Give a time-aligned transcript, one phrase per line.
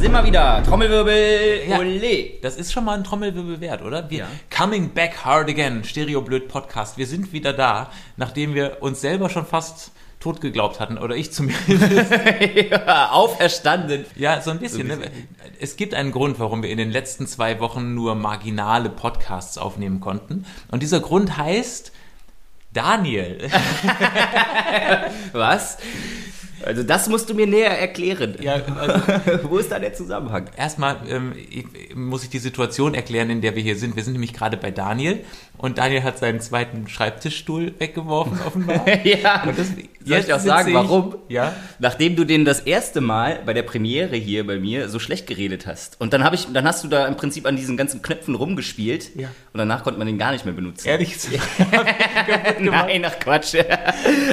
[0.00, 0.62] sind wir wieder.
[0.64, 1.78] Trommelwirbel, Ja.
[1.78, 2.30] ole.
[2.42, 4.08] Das ist schon mal ein Trommelwirbel wert, oder?
[4.10, 4.26] Wir Ja.
[4.56, 6.98] Coming Back Hard Again, Stereoblöd Podcast.
[6.98, 9.90] Wir sind wieder da, nachdem wir uns selber schon fast
[10.20, 10.98] tot geglaubt hatten.
[10.98, 12.12] Oder ich zumindest.
[12.70, 14.04] ja, auferstanden.
[14.16, 14.86] ja, so ein bisschen.
[14.86, 15.10] So ein Ne?
[15.60, 20.00] Es gibt einen Grund, warum wir in den letzten zwei Wochen nur marginale Podcasts aufnehmen
[20.00, 20.44] konnten.
[20.70, 21.90] Und dieser Grund heißt
[22.72, 23.50] Daniel.
[25.32, 25.78] Was?
[26.64, 28.36] Also das musst du mir näher erklären.
[28.40, 29.00] ja, also
[29.50, 30.46] Wo ist da der Zusammenhang?
[30.56, 33.96] Erstmal ähm, ich, muss ich die Situation erklären, in der wir hier sind.
[33.96, 35.20] Wir sind nämlich gerade bei Daniel
[35.56, 38.86] und Daniel hat seinen zweiten Schreibtischstuhl weggeworfen, offenbar.
[39.04, 41.16] ja, Und das, soll ich jetzt auch sitze sagen, ich- warum?
[41.28, 41.54] Ja.
[41.78, 45.66] Nachdem du den das erste Mal bei der Premiere hier bei mir so schlecht geredet
[45.66, 46.00] hast.
[46.00, 49.14] Und dann habe ich, dann hast du da im Prinzip an diesen ganzen Knöpfen rumgespielt.
[49.16, 49.28] Ja.
[49.52, 50.88] Und danach konnte man den gar nicht mehr benutzen.
[50.88, 51.42] Ehrlich gesagt.
[52.60, 53.54] Nein, ach Quatsch.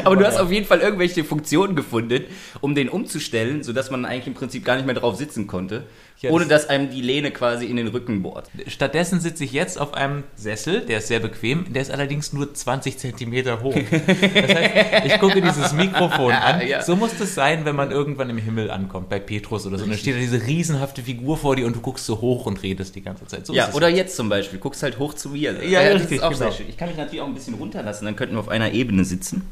[0.04, 2.15] Aber du hast auf jeden Fall irgendwelche Funktionen gefunden,
[2.62, 5.84] um den umzustellen, sodass man eigentlich im Prinzip gar nicht mehr drauf sitzen konnte,
[6.22, 8.50] Ja, ohne das- dass einem die Lehne quasi in den Rücken bohrt.
[8.68, 12.54] Stattdessen sitze ich jetzt auf einem Sessel, der ist sehr bequem, der ist allerdings nur
[12.54, 13.76] 20 Zentimeter hoch.
[13.96, 16.66] Das heißt, ich gucke dieses Mikrofon an.
[16.68, 16.82] Ja.
[16.82, 19.86] So muss das sein, wenn man irgendwann im Himmel ankommt, bei Petrus oder so.
[19.86, 22.96] Dann steht da diese riesenhafte Figur vor dir und du guckst so hoch und redest
[22.96, 23.46] die ganze Zeit.
[23.46, 25.64] So Ja, oder jetzt zum Beispiel, guckst halt hoch zu mir.
[25.68, 26.40] Ja, das richtig, ist auch genau.
[26.40, 26.66] sehr schön.
[26.70, 29.44] Ich kann mich natürlich auch ein bisschen runterlassen, dann könnten wir auf einer Ebene sitzen.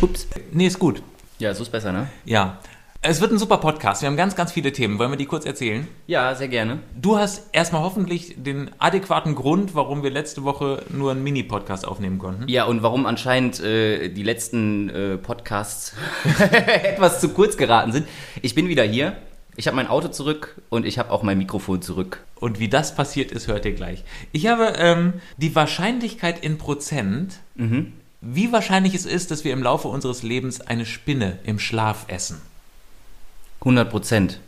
[0.00, 0.26] Ups.
[0.52, 1.02] Nee, ist gut.
[1.38, 2.08] Ja, so ist besser, ne?
[2.24, 2.58] Ja.
[3.00, 4.02] Es wird ein super Podcast.
[4.02, 4.98] Wir haben ganz, ganz viele Themen.
[4.98, 5.86] Wollen wir die kurz erzählen?
[6.08, 6.80] Ja, sehr gerne.
[7.00, 12.18] Du hast erstmal hoffentlich den adäquaten Grund, warum wir letzte Woche nur einen Mini-Podcast aufnehmen
[12.18, 12.48] konnten.
[12.48, 15.94] Ja, und warum anscheinend äh, die letzten äh, Podcasts
[16.50, 18.08] etwas zu kurz geraten sind.
[18.42, 19.16] Ich bin wieder hier.
[19.54, 22.24] Ich habe mein Auto zurück und ich habe auch mein Mikrofon zurück.
[22.34, 24.02] Und wie das passiert ist, hört ihr gleich.
[24.32, 27.38] Ich habe ähm, die Wahrscheinlichkeit in Prozent,
[28.20, 32.40] wie wahrscheinlich es ist, dass wir im Laufe unseres Lebens eine Spinne im Schlaf essen.
[33.60, 34.40] 100 Prozent.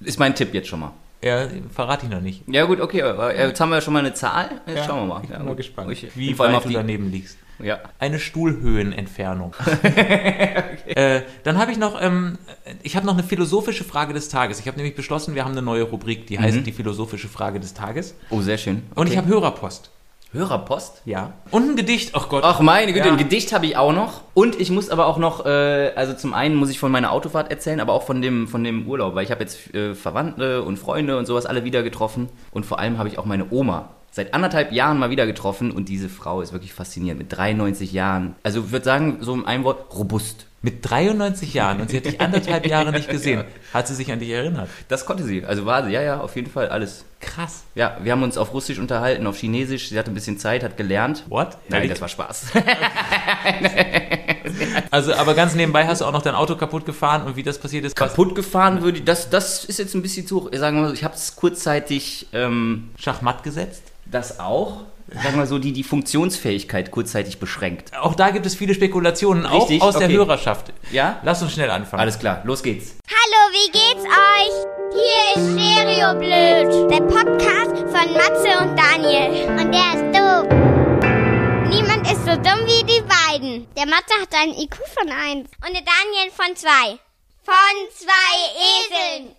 [0.00, 0.92] Ist mein Tipp jetzt schon mal.
[1.22, 2.42] Ja, verrate ich noch nicht.
[2.46, 4.62] Ja gut, okay, aber jetzt haben wir ja schon mal eine Zahl.
[4.66, 5.20] Jetzt Ja, schauen wir mal.
[5.24, 5.58] Ich ja, bin mal gut.
[5.58, 7.36] gespannt, Ich, wie weit auf du die, daneben liegst.
[7.58, 7.78] ja.
[7.98, 9.54] Eine Stuhlhöhenentfernung.
[10.86, 12.38] äh, dann habe ich noch, ähm,
[12.82, 14.60] ich habe noch eine philosophische Frage des Tages.
[14.60, 17.74] Ich habe nämlich beschlossen, wir haben eine neue Rubrik, die heißt die philosophische Frage des
[17.74, 18.14] Tages.
[18.30, 18.82] Oh, sehr schön.
[18.94, 19.18] Und ich Okay.
[19.22, 19.90] habe Hörerpost.
[20.32, 21.02] Hörerpost.
[21.04, 21.32] Ja.
[21.50, 22.12] Und ein Gedicht.
[22.14, 22.44] Ach Gott.
[22.44, 23.12] Ach meine Güte, Ja.
[23.12, 24.20] ein Gedicht habe ich auch noch.
[24.34, 27.50] Und ich muss aber auch noch, äh, also zum einen muss ich von meiner Autofahrt
[27.50, 30.78] erzählen, aber auch von dem, von dem Urlaub, weil ich habe jetzt äh, Verwandte und
[30.78, 32.28] Freunde und sowas alle wieder getroffen.
[32.52, 35.88] Und vor allem habe ich auch meine Oma seit anderthalb Jahren mal wieder getroffen und
[35.88, 38.34] diese Frau ist wirklich faszinierend mit 93 Jahren.
[38.42, 40.46] Also ich würde sagen, so in einem Wort, robust.
[40.62, 43.44] Mit 93 Jahren und sie hat dich anderthalb Jahre nicht gesehen.
[43.72, 44.68] Hat sie sich an dich erinnert?
[44.88, 45.44] Das konnte sie.
[45.44, 47.06] Also war sie, ja, ja, auf jeden Fall alles.
[47.20, 47.64] Krass.
[47.74, 49.88] Ja, wir haben uns auf Russisch unterhalten, auf Chinesisch.
[49.88, 51.24] Sie hatte ein bisschen Zeit, hat gelernt.
[51.28, 51.56] What?
[51.68, 51.92] Nein, Ehrlich?
[51.92, 52.46] das war Spaß.
[54.90, 57.58] Also, aber ganz nebenbei hast du auch noch dein Auto kaputt gefahren und wie das
[57.58, 57.94] passiert ist.
[57.94, 60.50] Kaputt gefahren würde, das, das ist jetzt ein bisschen zu hoch.
[60.52, 63.82] Sagen wir mal, so, ich habe es kurzzeitig ähm, Schachmatt gesetzt?
[64.10, 64.84] das auch,
[65.14, 67.96] sagen wir mal so, die, die Funktionsfähigkeit kurzzeitig beschränkt.
[67.96, 70.16] Auch da gibt es viele Spekulationen, Richtig, auch aus der okay.
[70.16, 70.72] Hörerschaft.
[70.92, 71.20] Ja?
[71.22, 72.00] Lass uns schnell anfangen.
[72.00, 72.96] Alles klar, los geht's.
[73.08, 74.70] Hallo, wie geht's euch?
[74.92, 79.48] Hier ist Stereo Blöd, der Podcast von Matze und Daniel.
[79.58, 80.60] Und der ist doof.
[81.70, 83.66] Niemand ist so dumm wie die beiden.
[83.76, 86.98] Der Matze hat einen IQ von 1 und der Daniel von 2.
[87.50, 88.36] Von zwei
[88.78, 89.34] Eseln.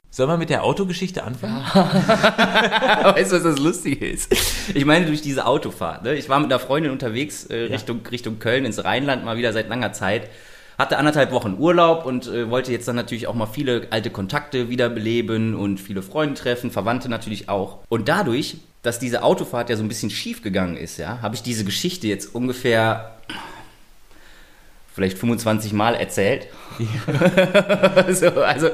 [0.10, 1.56] Sollen wir mit der Autogeschichte anfangen?
[1.74, 4.32] weißt du, was das Lustige ist?
[4.72, 6.04] Ich meine, durch diese Autofahrt.
[6.04, 6.14] Ne?
[6.14, 9.68] Ich war mit einer Freundin unterwegs äh, Richtung, Richtung Köln ins Rheinland mal wieder seit
[9.68, 10.30] langer Zeit.
[10.78, 14.68] Hatte anderthalb Wochen Urlaub und äh, wollte jetzt dann natürlich auch mal viele alte Kontakte
[14.68, 17.78] wiederbeleben und viele Freunde treffen, Verwandte natürlich auch.
[17.88, 21.42] Und dadurch, dass diese Autofahrt ja so ein bisschen schief gegangen ist, ja, habe ich
[21.42, 23.16] diese Geschichte jetzt ungefähr
[24.94, 26.46] vielleicht 25 Mal erzählt.
[28.10, 28.68] so, also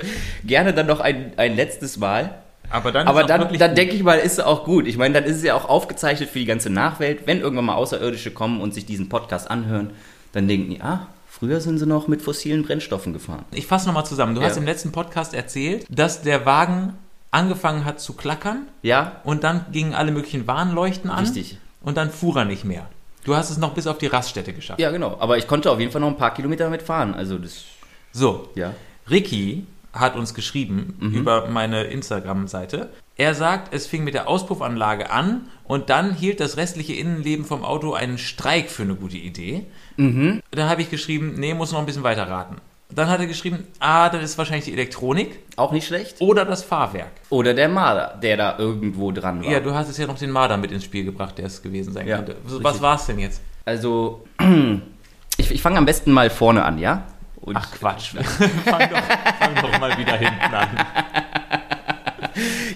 [0.45, 2.37] gerne dann noch ein, ein letztes Mal.
[2.71, 4.87] Aber dann, Aber dann, dann denke ich mal, ist es auch gut.
[4.87, 7.27] Ich meine, dann ist es ja auch aufgezeichnet für die ganze Nachwelt.
[7.27, 9.91] Wenn irgendwann mal Außerirdische kommen und sich diesen Podcast anhören,
[10.33, 13.45] dann denken die, ah, früher sind sie noch mit fossilen Brennstoffen gefahren.
[13.53, 14.37] Ich fasse nochmal zusammen.
[14.37, 14.47] Du Ja.
[14.47, 16.95] hast im letzten Podcast erzählt, dass der Wagen
[17.33, 21.25] angefangen hat zu klackern Ja, und dann gingen alle möglichen Warnleuchten an.
[21.25, 21.59] Richtig.
[21.83, 22.87] Und dann fuhr er nicht mehr.
[23.25, 24.81] Du hast es noch bis auf die Raststätte geschafft.
[24.81, 25.17] ja, genau.
[25.21, 27.15] Aber ich konnte auf jeden Fall noch ein paar Kilometer damit fahren.
[27.15, 27.65] Also das,
[28.13, 28.75] So, ja.
[29.11, 32.91] Ricky hat uns geschrieben über meine Instagram-Seite.
[33.17, 37.65] Er sagt, es fing mit der Auspuffanlage an und dann hielt das restliche Innenleben vom
[37.65, 39.67] Auto einen Streik für eine gute Idee.
[39.97, 42.57] Dann habe ich geschrieben, nee, muss noch ein bisschen weiter raten.
[42.95, 46.17] Dann hat er geschrieben, ah, das ist wahrscheinlich die Elektronik Auch nicht schlecht.
[46.21, 47.11] oder das Fahrwerk.
[47.31, 49.51] Oder der Marder, der da irgendwo dran war.
[49.51, 51.93] Ja, du hast es ja noch den Marder mit ins Spiel gebracht, der es gewesen
[51.93, 52.37] sein Ja, könnte.
[52.45, 53.41] Was war es denn jetzt?
[53.65, 54.25] Also,
[55.37, 57.05] ich, ich fange am besten mal vorne an, ja?
[57.41, 58.15] Und Ach Quatsch.
[58.65, 59.03] fang, doch,
[59.39, 60.69] fang doch mal wieder hinten an.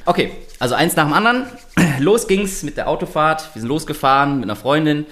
[0.07, 1.47] Okay, also eins nach dem anderen.
[1.99, 3.55] Los ging's mit der Autofahrt.
[3.55, 5.07] Wir sind losgefahren mit einer Freundin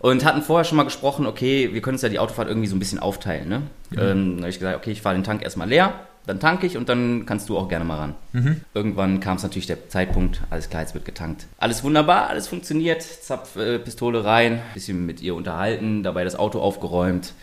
[0.00, 2.74] und hatten vorher schon mal gesprochen, okay, wir können uns ja die Autofahrt irgendwie so
[2.74, 3.48] ein bisschen aufteilen.
[3.48, 3.62] Ne?
[3.90, 3.98] Mhm.
[3.98, 5.94] Ähm, da habe ich gesagt, okay, ich fahre den Tank erstmal leer,
[6.26, 8.14] dann tanke ich und dann kannst du auch gerne mal ran.
[8.32, 8.60] Mhm.
[8.74, 11.46] Irgendwann kam es natürlich der Zeitpunkt, alles klar, jetzt wird getankt.
[11.58, 17.34] Alles wunderbar, alles funktioniert, Zapfpistole äh, rein, bisschen mit ihr unterhalten, dabei das Auto aufgeräumt.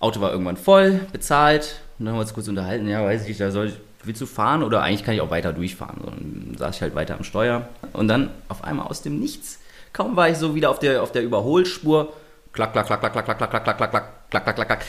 [0.00, 3.38] Auto war irgendwann voll, bezahlt und dann haben wir uns kurz unterhalten, ja, weiß ich,
[3.38, 3.74] da soll ich
[4.04, 6.00] willst du fahren oder eigentlich kann ich auch weiter durchfahren?
[6.04, 9.60] Dann saß ich halt weiter am Steuer und dann auf einmal aus dem Nichts,
[9.92, 12.12] kaum war ich so wieder auf der, auf der Überholspur,
[12.52, 13.90] klack, klack, klack, klack, klack, klack, klack, klack, klack, klack, klack,
[14.30, 14.84] klack, klack, klack, klack.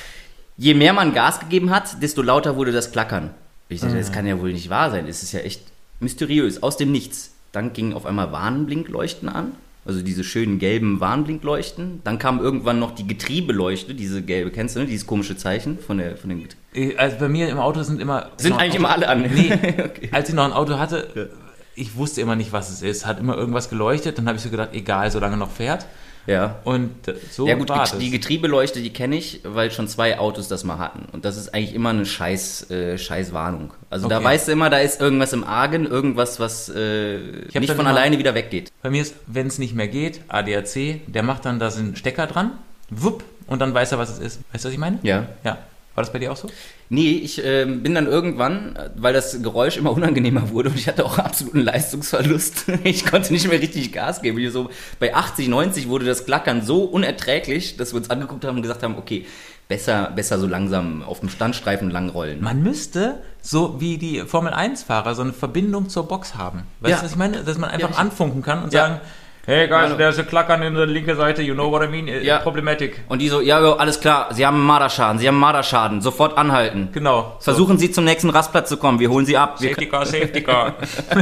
[0.58, 3.32] Je mehr man Gas gegeben hat, desto lauter wurde das Klackern.
[3.70, 5.08] Ich dachte, das kann ja wohl nicht wahr sein.
[5.08, 5.64] Es ist ja echt
[6.00, 7.32] mysteriös, aus dem Nichts.
[7.52, 9.54] Dann ging auf einmal Warnblinkleuchten an
[9.86, 12.02] also diese schönen gelben Warnblinkleuchten.
[12.04, 14.86] Dann kam irgendwann noch die Getriebeleuchte, diese gelbe, kennst du, ne?
[14.86, 18.32] dieses komische Zeichen von, der, von den äh, Also bei mir im Auto sind immer...
[18.38, 19.24] Sind eigentlich immer alle an.
[19.34, 20.10] Nee, okay.
[20.12, 21.32] als ich noch ein Auto hatte.
[21.76, 23.06] Ich wusste immer nicht, was es ist.
[23.06, 25.86] Hat immer irgendwas geleuchtet, dann habe ich so gedacht, egal, solange noch fährt.
[26.26, 26.60] Ja.
[26.64, 26.92] Und
[27.32, 30.78] so ja gut, war die, Getriebeleuchte, die kenne ich, weil schon zwei Autos das mal
[30.78, 31.06] hatten.
[31.12, 33.74] Und das ist eigentlich immer eine scheiß, äh, scheiß Warnung.
[33.90, 34.16] Also okay.
[34.16, 37.18] da weißt du immer, da ist irgendwas im Argen, irgendwas, was äh,
[37.54, 38.72] nicht von alleine wieder weggeht.
[38.82, 41.96] Bei mir ist, wenn es nicht mehr geht, ADAC, der macht dann da so einen
[41.98, 42.54] Stecker dran,
[42.90, 44.40] wupp, und dann weiß er, was es ist.
[44.54, 45.00] Weißt du, was ich meine?
[45.04, 45.28] Ja.
[45.44, 45.58] Ja.
[45.96, 46.50] War das bei dir auch so?
[46.90, 51.06] Nee, ich äh, bin dann irgendwann, weil das Geräusch immer unangenehmer wurde und ich hatte
[51.06, 52.66] auch absoluten Leistungsverlust.
[52.84, 54.52] Ich konnte nicht mehr richtig Gas geben.
[54.52, 54.70] So
[55.00, 58.84] bei 80, 90 wurde das Klackern so unerträglich, dass wir uns angeguckt haben und gesagt
[58.84, 59.26] haben, okay,
[59.68, 62.42] besser, besser so langsam auf dem Standstreifen langrollen.
[62.42, 66.64] Man müsste, so wie die Formel-1-Fahrer, so eine Verbindung zur Box haben.
[66.82, 66.98] Weißt ja.
[66.98, 67.44] du, was ich meine?
[67.44, 68.88] Dass man einfach ja, anfunken kann und ja.
[68.88, 69.02] sagen,
[69.46, 72.08] Hey guys, there's a Klackern in der linken Seite, you know what I mean?
[72.08, 72.40] Ja.
[72.40, 73.02] Problematic.
[73.10, 76.88] Und die so, ja, alles klar, Sie haben Marderschaden, Sie haben Marderschaden, sofort anhalten.
[76.94, 77.36] Genau.
[77.42, 77.82] Versuchen so.
[77.82, 79.60] Sie zum nächsten Rastplatz zu kommen, wir holen Sie ab.
[79.60, 80.76] Safety Car, Safety Car.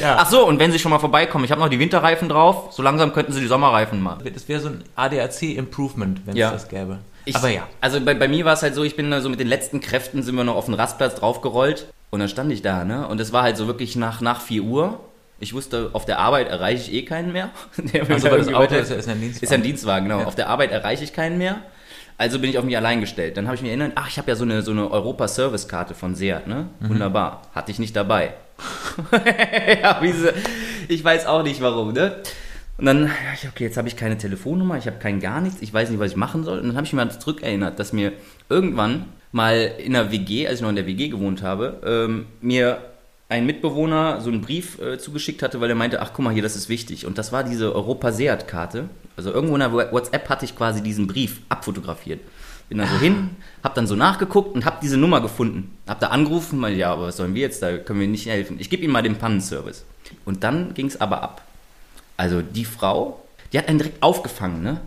[0.00, 0.18] ja.
[0.20, 2.84] Ach so, und wenn Sie schon mal vorbeikommen, ich habe noch die Winterreifen drauf, so
[2.84, 4.22] langsam könnten Sie die Sommerreifen machen.
[4.32, 6.52] Das wäre so ein ADAC-Improvement, wenn es ja.
[6.52, 6.98] das gäbe.
[7.24, 7.66] Ich, Aber ja.
[7.80, 10.22] Also bei, bei mir war es halt so, ich bin so mit den letzten Kräften
[10.22, 13.08] sind wir noch auf den Rastplatz draufgerollt und dann stand ich da, ne?
[13.08, 15.00] Und es war halt so wirklich nach, nach 4 Uhr
[15.40, 17.50] ich wusste, auf der Arbeit erreiche ich eh keinen mehr.
[18.08, 19.44] also, das Auto ist, ist, ein Dienstwagen.
[19.44, 20.20] Ist ein Dienstwagen, genau.
[20.20, 20.26] Ja.
[20.26, 21.62] Auf der Arbeit erreiche ich keinen mehr.
[22.18, 23.38] Also bin ich auf mich allein gestellt.
[23.38, 26.14] Dann habe ich mir erinnert, ach, ich habe ja so eine, so eine Europa-Service-Karte von
[26.14, 26.68] Seat, ne?
[26.80, 26.90] Mhm.
[26.90, 27.42] Wunderbar.
[27.54, 28.34] Hatte ich nicht dabei.
[29.82, 30.28] ja, sie,
[30.88, 32.16] ich weiß auch nicht warum, ne?
[32.76, 33.10] Und dann,
[33.48, 36.10] okay, jetzt habe ich keine Telefonnummer, ich habe kein gar nichts, ich weiß nicht, was
[36.10, 36.58] ich machen soll.
[36.58, 38.12] Und dann habe ich mir zurückerinnert, dass mir
[38.50, 42.78] irgendwann mal in der WG, als ich noch in der WG gewohnt habe, ähm, mir
[43.30, 46.42] ein Mitbewohner so einen Brief äh, zugeschickt hatte, weil er meinte, ach guck mal hier,
[46.42, 47.06] das ist wichtig.
[47.06, 48.90] Und das war diese Europa-Seat-Karte.
[49.16, 52.20] Also irgendwo in der WhatsApp hatte ich quasi diesen Brief abfotografiert.
[52.68, 53.30] Bin dann so hin,
[53.62, 55.76] hab dann so nachgeguckt und hab diese Nummer gefunden.
[55.86, 58.56] Hab da angerufen, meinte, ja, aber was sollen wir jetzt, da können wir nicht helfen.
[58.58, 59.84] Ich gebe ihm mal den Pannenservice.
[60.24, 61.42] Und dann ging es aber ab.
[62.16, 64.80] Also die Frau, die hat einen direkt aufgefangen, ne?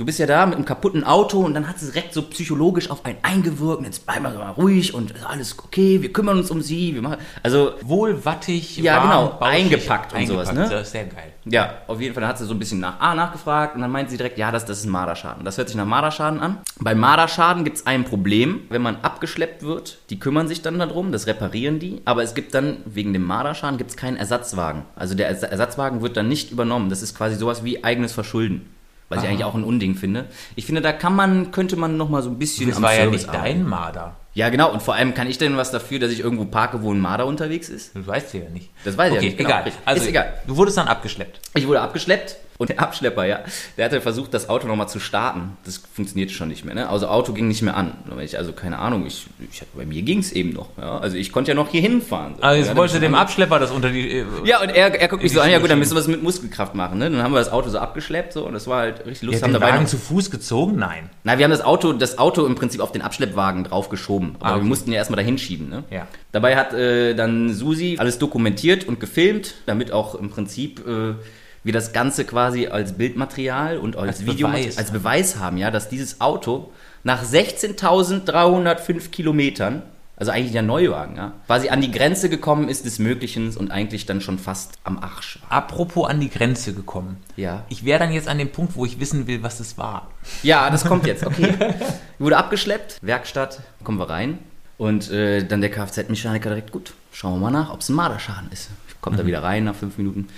[0.00, 2.90] Du bist ja da mit einem kaputten Auto und dann hat sie direkt so psychologisch
[2.90, 3.84] auf einen eingewirkt.
[3.84, 6.94] Jetzt bleiben wir so mal ruhig und alles okay, wir kümmern uns um sie.
[6.94, 10.54] Wir machen, also wohlwattig, ja warm, genau, bauschig, eingepackt und eingepackt, sowas.
[10.54, 10.74] Ne?
[10.74, 11.34] Das ist sehr geil.
[11.44, 12.22] Ja, auf jeden Fall.
[12.22, 14.50] Dann hat sie so ein bisschen nach A nachgefragt und dann meinte sie direkt, ja,
[14.50, 15.44] das, das ist ein Marderschaden.
[15.44, 16.60] Das hört sich nach Marderschaden an.
[16.78, 19.98] Bei Marderschaden gibt es ein Problem, wenn man abgeschleppt wird.
[20.08, 22.00] Die kümmern sich dann darum, das reparieren die.
[22.06, 24.84] Aber es gibt dann, wegen dem Marderschaden, gibt es keinen Ersatzwagen.
[24.96, 26.88] Also der Ersatzwagen wird dann nicht übernommen.
[26.88, 28.79] Das ist quasi sowas wie eigenes Verschulden
[29.10, 29.24] was Aha.
[29.26, 30.26] ich eigentlich auch ein Unding finde.
[30.56, 32.92] Ich finde, da kann man, könnte man noch mal so ein bisschen das am war
[32.92, 34.16] Service ja nicht dein Marder.
[34.32, 34.72] Ja, genau.
[34.72, 37.26] Und vor allem kann ich denn was dafür, dass ich irgendwo parke, wo ein Marder
[37.26, 37.94] unterwegs ist?
[37.96, 38.70] Das weißt du ja nicht.
[38.84, 39.38] Das weiß okay, ich ja nicht.
[39.38, 39.50] Genau.
[39.50, 39.72] Egal.
[39.84, 40.34] Also, ist egal.
[40.46, 41.40] Du wurdest dann abgeschleppt.
[41.54, 43.40] Ich wurde abgeschleppt und der Abschlepper, ja,
[43.78, 45.56] der hatte versucht, das Auto nochmal zu starten.
[45.64, 46.74] Das funktionierte schon nicht mehr.
[46.74, 46.90] Ne?
[46.90, 47.94] Also Auto ging nicht mehr an.
[48.36, 50.68] Also keine Ahnung, ich, ich bei mir ging es eben noch.
[50.76, 50.98] Ja?
[50.98, 52.34] Also ich konnte ja noch hier hinfahren.
[52.36, 52.42] So.
[52.42, 54.10] Also jetzt ja, wollte dem Abschlepper das unter die...
[54.10, 56.06] Äh, ja, und er, er guckt mich so an, ja gut, dann müssen wir es
[56.06, 56.98] mit Muskelkraft machen.
[56.98, 57.10] Ne?
[57.10, 59.40] Dann haben wir das Auto so abgeschleppt so, und das war halt richtig lustig.
[59.40, 60.76] Ja, haben den Wagen zu Fuß gezogen?
[60.76, 61.08] Nein.
[61.24, 64.36] Nein, wir haben das Auto, das Auto im Prinzip auf den Abschleppwagen draufgeschoben.
[64.38, 64.60] Aber ah, okay.
[64.60, 65.70] wir mussten ja erstmal dahin schieben.
[65.70, 65.84] Ne?
[65.90, 66.06] Ja.
[66.32, 70.86] Dabei hat äh, dann Susi alles dokumentiert und gefilmt, damit auch im Prinzip...
[70.86, 71.14] Äh,
[71.62, 75.70] wir das Ganze quasi als Bildmaterial und als, als Video Beweis, als Beweis haben, ja,
[75.70, 79.82] dass dieses Auto nach 16.305 Kilometern,
[80.16, 84.06] also eigentlich der Neuwagen, ja, quasi an die Grenze gekommen ist des Möglichen und eigentlich
[84.06, 85.52] dann schon fast am Arsch war.
[85.52, 87.18] Apropos an die Grenze gekommen.
[87.36, 87.64] Ja.
[87.68, 90.10] Ich wäre dann jetzt an dem Punkt, wo ich wissen will, was es war.
[90.42, 91.54] Ja, das kommt jetzt, okay.
[92.18, 94.38] Wurde abgeschleppt, Werkstatt, kommen wir rein.
[94.78, 98.50] Und äh, dann der Kfz-Mechaniker direkt, gut, schauen wir mal nach, ob es ein Marderschaden
[98.50, 98.70] ist.
[99.02, 99.20] Kommt mhm.
[99.20, 100.28] da wieder rein nach fünf Minuten.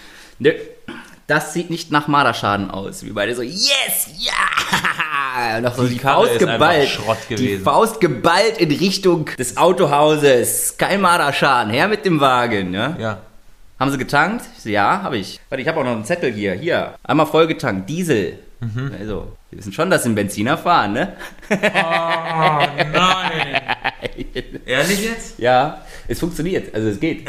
[0.40, 0.52] Nö,
[1.26, 3.04] das sieht nicht nach Marderschaden aus.
[3.04, 4.32] Wir beide so, yes, ja,
[5.36, 6.88] ah, noch so Die die, Faust geballt.
[6.88, 7.64] Schrott Die gewesen.
[7.64, 10.76] Faust geballt in Richtung des Autohauses.
[10.78, 11.72] Kein Marderschaden.
[11.72, 12.96] Her mit dem Wagen, ja.
[12.98, 13.18] Ja.
[13.78, 14.44] Haben sie getankt?
[14.64, 15.40] Ja, habe ich.
[15.48, 16.54] Warte, ich habe auch noch einen Zettel hier.
[16.54, 16.94] Hier.
[17.02, 17.88] Einmal voll getankt.
[17.88, 18.38] Diesel.
[18.60, 18.92] Mhm.
[18.98, 21.12] Also, wir wissen schon, dass sie einen Benziner fahren, ne?
[21.50, 21.56] Oh
[22.92, 23.60] nein.
[24.66, 25.38] Ehrlich jetzt?
[25.38, 26.74] Ja, es funktioniert.
[26.74, 27.28] Also, es geht.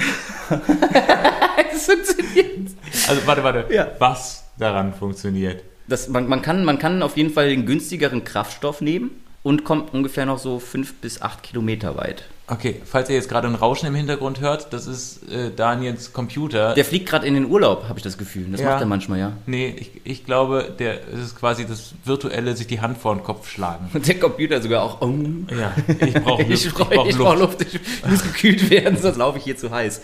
[1.73, 2.71] es funktioniert.
[3.07, 3.73] Also warte, warte.
[3.73, 3.91] Ja.
[3.99, 5.63] Was daran funktioniert?
[5.87, 9.11] Das, man, man, kann, man kann auf jeden Fall den günstigeren Kraftstoff nehmen
[9.43, 12.25] und kommt ungefähr noch so fünf bis acht Kilometer weit.
[12.45, 16.73] Okay, falls ihr jetzt gerade ein Rauschen im Hintergrund hört, das ist äh, Daniels Computer.
[16.73, 18.47] Der fliegt gerade in den Urlaub, habe ich das Gefühl.
[18.51, 18.71] Das Ja.
[18.71, 19.31] macht er manchmal, ja.
[19.45, 23.23] nee, ich, ich glaube, der es ist quasi das virtuelle sich die Hand vor den
[23.23, 23.89] Kopf schlagen.
[23.93, 25.01] Und der Computer sogar auch.
[25.01, 25.13] Oh,
[25.57, 25.71] Ja,
[26.05, 26.51] ich brauche Luft.
[26.53, 27.29] ich Ich brauche brauch ich Luft.
[27.29, 27.61] brauch Luft.
[27.61, 30.01] Ich muss gekühlt werden, sonst laufe ich hier zu heiß.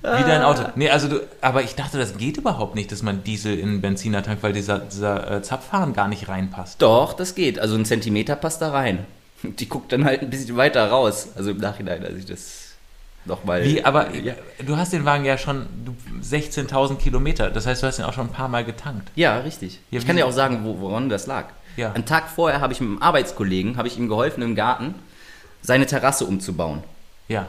[0.00, 0.62] Wie dein Auto.
[0.76, 3.80] Nee, also du, aber ich dachte, das geht überhaupt nicht, dass man Diesel in einen
[3.80, 6.80] Benziner tankt, weil dieser, dieser äh, Zapfhahn gar nicht reinpasst.
[6.82, 7.58] Doch, das geht.
[7.58, 9.06] Also ein Zentimeter passt da rein.
[9.42, 11.28] Die guckt dann halt ein bisschen weiter raus.
[11.36, 12.72] Also im Nachhinein, als ich das
[13.24, 13.64] nochmal.
[13.64, 14.34] Wie, aber Ja.
[14.64, 17.50] du hast den Wagen ja schon du- 16.000 Kilometer.
[17.50, 19.10] Das heißt, du hast ihn auch schon ein paar Mal getankt.
[19.14, 19.80] Ja, richtig.
[19.90, 21.46] Ja, ich kann dir auch sagen, wo, woran das lag.
[21.76, 21.92] Ja.
[21.92, 24.94] Einen Tag vorher habe ich mit einem Arbeitskollegen, habe ich ihm geholfen im Garten,
[25.62, 26.84] seine Terrasse umzubauen.
[27.28, 27.46] Ja.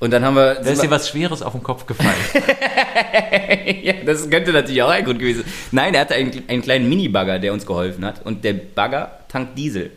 [0.00, 0.56] Und dann haben wir.
[0.56, 2.14] Da ist dir was Schweres auf den Kopf gefallen.
[3.82, 5.52] ja, das könnte natürlich auch ein Grund gewesen sein.
[5.70, 8.24] Nein, er hatte einen, einen kleinen Mini-Bagger, der uns geholfen hat.
[8.26, 9.92] Und der Bagger tankt Diesel.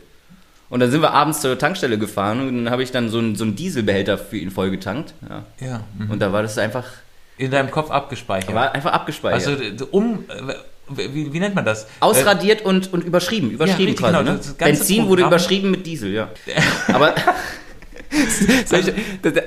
[0.69, 3.35] Und dann sind wir abends zur Tankstelle gefahren und dann habe ich dann so einen,
[3.35, 5.13] so einen Dieselbehälter für ihn vollgetankt.
[5.29, 5.43] Ja.
[5.65, 5.79] ja.
[5.97, 6.11] mhm.
[6.11, 6.85] Und da war das einfach,
[7.37, 8.53] In deinem Kopf abgespeichert.
[8.53, 9.61] war einfach abgespeichert.
[9.61, 10.53] also um, äh,
[11.13, 11.83] wie, wie nennt man das?
[11.83, 13.51] Äh, Ausradiert und, und überschrieben.
[13.51, 14.17] Überschrieben richtig, quasi.
[14.17, 14.33] genau.
[14.33, 14.39] ne?
[14.57, 16.29] Benzin wurde Programm- überschrieben mit Diesel, ja.
[16.93, 17.13] Aber.
[18.65, 18.93] Soll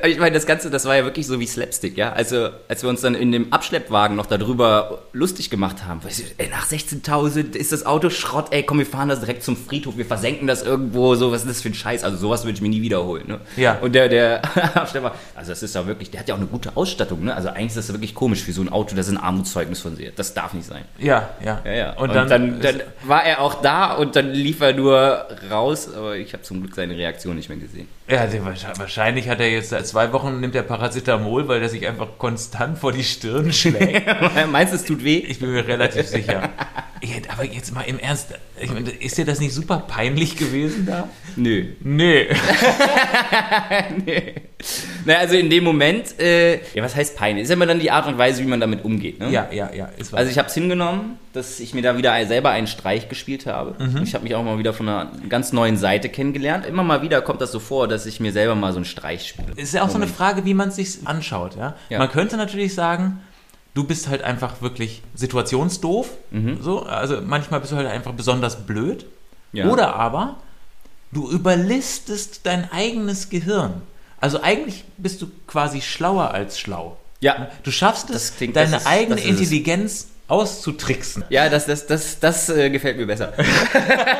[0.05, 2.13] ich, meine, das Ganze, das war ja wirklich so wie Slapstick, ja.
[2.13, 6.01] Also, als wir uns dann in dem Abschleppwagen noch darüber lustig gemacht haben,
[6.39, 9.97] ey, nach 16.000 ist das Auto Schrott, ey, komm, wir fahren das direkt zum Friedhof,
[9.97, 12.05] wir versenken das irgendwo, so, was ist das für ein Scheiß?
[12.05, 13.41] Also, sowas würde ich mir nie wiederholen, ne?
[13.57, 13.79] Ja.
[13.81, 14.43] Und der, der
[14.77, 17.35] Abschlepper, also, das ist ja wirklich, der hat ja auch eine gute Ausstattung, ne?
[17.35, 20.13] Also, eigentlich ist das wirklich komisch für so ein Auto, das ein Armutszeugnis von sich.
[20.15, 20.85] Das darf nicht sein.
[20.99, 21.61] Ja, ja.
[21.65, 21.93] Ja, ja.
[21.93, 25.89] Und, Und, dann, dann, dann, war er auch da und dann lief er nur raus,
[25.95, 27.89] aber ich habe zum Glück seine Reaktion nicht mehr gesehen.
[28.11, 32.19] Ja, wahrscheinlich- hat er jetzt seit zwei Wochen nimmt er Paracetamol, weil er sich einfach
[32.19, 34.07] konstant vor die Stirn schlägt.
[34.51, 35.19] Meinst du, es tut weh?
[35.19, 36.49] Ich bin mir relativ sicher.
[37.29, 38.35] Aber jetzt mal im Ernst,
[38.73, 41.09] meine, ist dir das nicht super peinlich gewesen da?
[41.37, 41.67] Nö.
[41.81, 42.29] Nee.
[44.05, 44.35] nee.
[45.05, 47.45] Naja, also in dem Moment, äh, ja, was heißt peinlich?
[47.45, 49.19] Ist ja immer dann die Art und Weise, wie man damit umgeht.
[49.21, 49.31] Ne?
[49.31, 49.89] Ja, ja, ja.
[49.97, 50.19] Ist wahr.
[50.19, 53.75] Also ich habe es hingenommen, dass ich mir da wieder selber einen Streich gespielt habe.
[53.83, 54.03] Mhm.
[54.03, 56.67] Ich habe mich auch mal wieder von einer ganz neuen Seite kennengelernt.
[56.67, 59.27] Immer mal wieder kommt das so vor, dass ich mir selber mal so einen Streich
[59.29, 59.53] spiele.
[59.57, 61.57] ist ja auch so eine Frage, wie man es sich anschaut.
[61.57, 61.75] Ja?
[61.89, 61.99] Ja.
[61.99, 63.21] Man könnte natürlich sagen,
[63.75, 66.11] du bist halt einfach wirklich situationsdoof.
[66.61, 69.07] So, also manchmal bist du halt einfach besonders blöd.
[69.53, 69.69] Ja.
[69.69, 70.37] Oder aber
[71.13, 73.83] du überlistest dein eigenes Gehirn.
[74.21, 76.97] Also eigentlich bist du quasi schlauer als schlau.
[77.21, 77.51] Ja.
[77.63, 79.21] Du schaffst es, klingt- deine ist- eigene.
[79.21, 81.25] Intelligenz auszutricksen.
[81.29, 83.33] Ja, das, das, das, das äh, gefällt mir besser.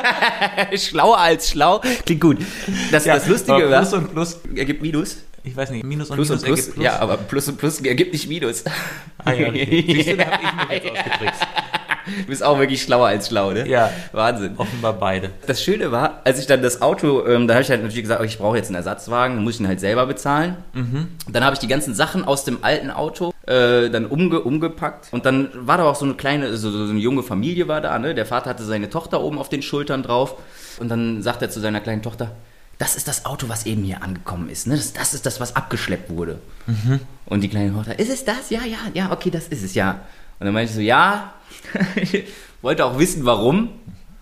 [0.77, 1.81] Schlauer als schlau.
[2.05, 2.37] Klingt gut.
[2.91, 5.17] Das, das Lustige war, Plus und Plus, ergibt Minus.
[5.43, 6.59] ich weiß nicht, Minus und Plus Minus und Plus.
[6.59, 6.85] ergibt Plus.
[6.85, 8.63] Ja, aber Plus und Plus ergibt nicht Minus.
[9.23, 9.83] Ah, ja, okay.
[9.87, 11.41] Siehst du, da hab ich mich jetzt ausgetrickst.
[12.19, 13.67] Du bist auch wirklich schlauer als schlau, ne?
[13.67, 13.89] Ja.
[14.11, 14.53] Wahnsinn.
[14.57, 15.29] Offenbar beide.
[15.47, 18.21] Das Schöne war, als ich dann das Auto, ähm, da habe ich halt natürlich gesagt,
[18.21, 20.57] oh, ich brauche jetzt einen Ersatzwagen, dann muss ich ihn halt selber bezahlen.
[21.31, 25.25] Dann habe ich die ganzen Sachen aus dem alten Auto äh, dann umge umgepackt und
[25.25, 28.13] dann war da auch so eine kleine, so, so eine junge Familie war da, ne?
[28.13, 30.35] Der Vater hatte seine Tochter oben auf den Schultern drauf
[30.79, 32.31] und dann sagt er zu seiner kleinen Tochter,
[32.81, 34.75] das ist das Auto, was eben hier angekommen ist, ne?
[34.75, 36.39] Das, das ist das, was abgeschleppt wurde.
[37.27, 38.49] Und die kleine Tochter, ist es das?
[38.49, 40.01] Ja, ja, ja, okay, das ist es, ja.
[40.39, 41.35] Und dann meinte ich so, ja,
[41.95, 42.23] ich
[42.63, 43.69] wollte auch wissen, warum.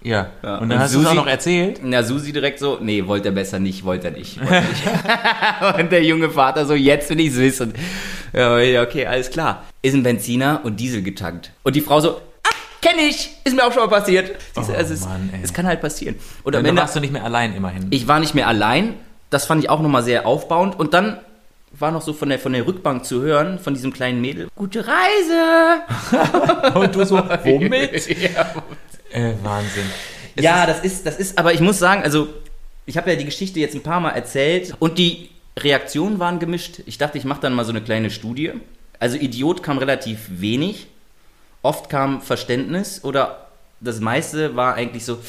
[0.02, 0.32] Ja.
[0.44, 1.80] Ja, Und dann und hast du es auch noch erzählt.
[1.84, 4.40] Na, Susi direkt so, nee, wollte er besser nicht, wollte er nicht.
[4.42, 5.80] Wollte nicht.
[5.80, 7.74] und der junge Vater so, jetzt will ich es wissen.
[8.34, 9.64] Ja, okay, alles klar.
[9.82, 11.52] Ist ein Benziner und Diesel getankt.
[11.64, 12.22] Und die Frau so,
[12.82, 14.32] kenne ich, ist mir auch schon mal passiert.
[14.56, 16.16] Oh, es, ist, Mann, es kann halt passieren.
[16.44, 17.88] Und am dann Ende, warst du nicht mehr allein immerhin.
[17.90, 18.96] ich war nicht mehr allein.
[19.30, 20.80] Das fand ich auch nochmal sehr aufbauend.
[20.80, 21.20] Und dann
[21.72, 24.86] war noch so von der, von der Rückbank zu hören, von diesem kleinen Mädel, gute
[24.88, 26.74] Reise.
[26.80, 28.08] Und du so, womit?
[28.22, 28.54] ja,
[29.12, 29.86] äh, Wahnsinn.
[30.36, 32.28] Es ja, ist- das ist, das ist, aber ich muss sagen, also
[32.86, 36.82] ich habe ja die Geschichte jetzt ein paar Mal erzählt und die Reaktionen waren gemischt.
[36.86, 38.52] Ich dachte, ich mache dann mal so eine kleine Studie.
[39.00, 40.88] Also Idiot kam relativ wenig.
[41.62, 43.48] Oft kam Verständnis oder
[43.82, 45.20] das meiste war eigentlich so,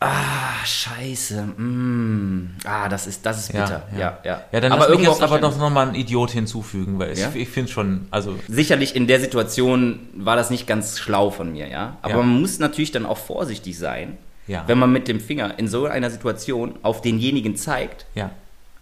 [0.00, 3.82] ah, scheiße, mm, ah, das ist, das ist bitter.
[3.98, 4.42] Ja, ja.
[4.52, 7.28] Ja, dann aber lass mich irgendwo aber doch nochmal einen Idiot hinzufügen, weil Ja?
[7.34, 11.52] ich, ich finde schon, also Sicherlich in der Situation war das nicht ganz schlau von
[11.52, 11.96] mir, ja.
[12.02, 12.16] Aber Ja.
[12.18, 14.64] man muss natürlich dann auch vorsichtig sein, Ja.
[14.66, 18.30] wenn man mit dem Finger in so einer Situation auf denjenigen zeigt Ja.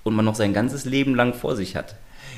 [0.02, 1.94] und man noch sein ganzes Leben lang vor sich hat.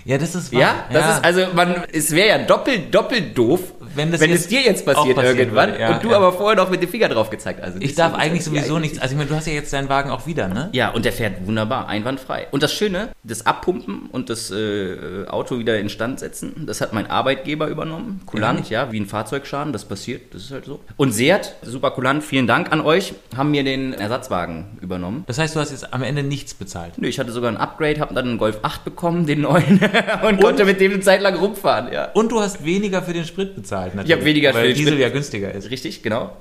[0.07, 0.61] Ja, das ist wahr.
[0.61, 3.61] Ja, das ist also man, es wäre ja doppelt doppelt doof,
[3.95, 6.17] Wenn das es jetzt dir jetzt passiert passieren irgendwann würde, ja, und du ja.
[6.17, 7.63] aber vorher noch mit dem Finger drauf gezeigt.
[7.63, 8.99] Also Ich darf eigentlich ja, sowieso ja, nichts.
[8.99, 10.71] Also ich meine, du hast ja jetzt deinen Wagen auch wieder, ne?
[10.73, 12.47] Ja, und der fährt wunderbar, einwandfrei.
[12.51, 17.11] Und das Schöne, das Abpumpen und das äh, Auto wieder instand setzen, das hat mein
[17.11, 18.23] Arbeitgeber übernommen.
[18.27, 20.81] Kulant, ja, wie ein Fahrzeugschaden, das passiert, das ist halt so.
[20.97, 25.25] Und Seat, super kulant, vielen Dank an euch, haben mir den Ersatzwagen übernommen.
[25.27, 26.95] Das heißt, du hast jetzt am Ende nichts bezahlt.
[26.97, 29.81] Nö, ich hatte sogar ein Upgrade, habe dann einen Golf 8 bekommen, den neuen,
[30.27, 32.11] und, konnte mit dem eine Zeit lang rumfahren, ja.
[32.13, 34.13] Und du hast weniger für den Sprit bezahlt, natürlich.
[34.13, 35.71] hab weniger für weil Diesel ja günstiger ist.
[35.71, 36.37] Richtig, genau.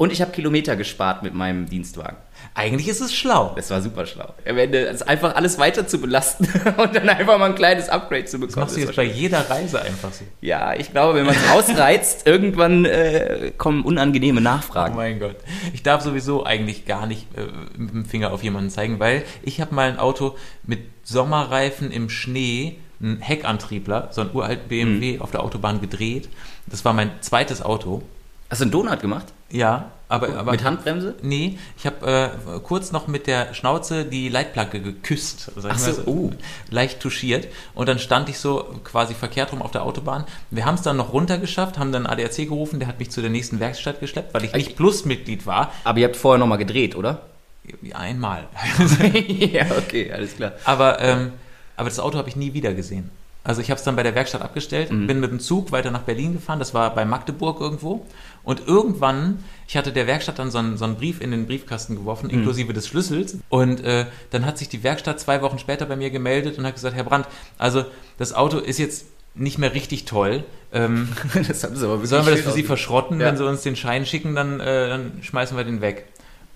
[0.00, 2.16] Und ich habe Kilometer gespart mit meinem Dienstwagen.
[2.54, 3.52] Eigentlich ist es schlau.
[3.54, 4.32] Das war super schlau.
[4.48, 8.24] Am Ende ist einfach alles weiter zu belasten und dann einfach mal ein kleines Upgrade
[8.24, 8.52] zu bekommen.
[8.52, 10.24] Das machst du jetzt bei jeder Reise einfach so.
[10.40, 14.96] Ja, ich glaube, wenn man es ausreizt, irgendwann äh, kommen unangenehme Oh Nachfragen.
[14.96, 15.36] mein Gott.
[15.74, 17.42] Ich darf sowieso eigentlich gar nicht äh,
[17.76, 22.08] mit dem Finger auf jemanden zeigen, weil ich habe mal ein Auto mit Sommerreifen im
[22.08, 25.22] Schnee, einen Heckantriebler, so einen uralten BMW Mhm.
[25.22, 26.28] auf der Autobahn gedreht.
[26.66, 28.02] Das war mein zweites Auto.
[28.50, 29.26] Hast du einen Donut gemacht?
[29.50, 31.14] Ja, aber, aber Mit Handbremse?
[31.22, 35.52] Nee, ich habe äh, kurz noch mit der Schnauze die Leitplanke geküsst.
[35.56, 36.30] sag ich Ach mal so, oh.
[36.68, 37.46] Leicht touchiert.
[37.74, 40.24] Und dann stand ich so quasi verkehrt rum auf der Autobahn.
[40.50, 43.30] Wir haben es dann noch runtergeschafft, haben dann ADAC gerufen, der hat mich zu der
[43.30, 45.72] nächsten Werkstatt geschleppt, weil ich nicht Plus-Mitglied war.
[45.84, 47.22] Aber ihr habt vorher nochmal gedreht, oder?
[47.94, 48.48] Einmal.
[49.28, 50.52] ja, okay, alles klar.
[50.64, 51.32] aber, ähm,
[51.80, 53.10] aber das Auto habe ich nie wieder gesehen.
[53.42, 55.06] Also ich habe es dann bei der Werkstatt abgestellt, Mhm.
[55.06, 58.04] bin mit dem Zug weiter nach Berlin gefahren, das war bei Magdeburg irgendwo.
[58.44, 61.96] Und irgendwann, ich hatte der Werkstatt dann so einen, so einen Brief in den Briefkasten
[61.96, 62.34] geworfen, Mhm.
[62.40, 63.38] inklusive des Schlüssels.
[63.48, 66.74] Und äh, dann hat sich die Werkstatt zwei Wochen später bei mir gemeldet und hat
[66.74, 67.84] gesagt, Herr Brandt, also
[68.18, 70.44] das Auto ist jetzt nicht mehr richtig toll.
[70.72, 71.08] Ähm,
[71.48, 73.20] Das haben sie aber wirklich sollen wir das für Sie verschrotten?
[73.20, 73.26] Ja.
[73.28, 76.04] Wenn Sie uns den Schein schicken, dann, äh, dann schmeißen wir den weg.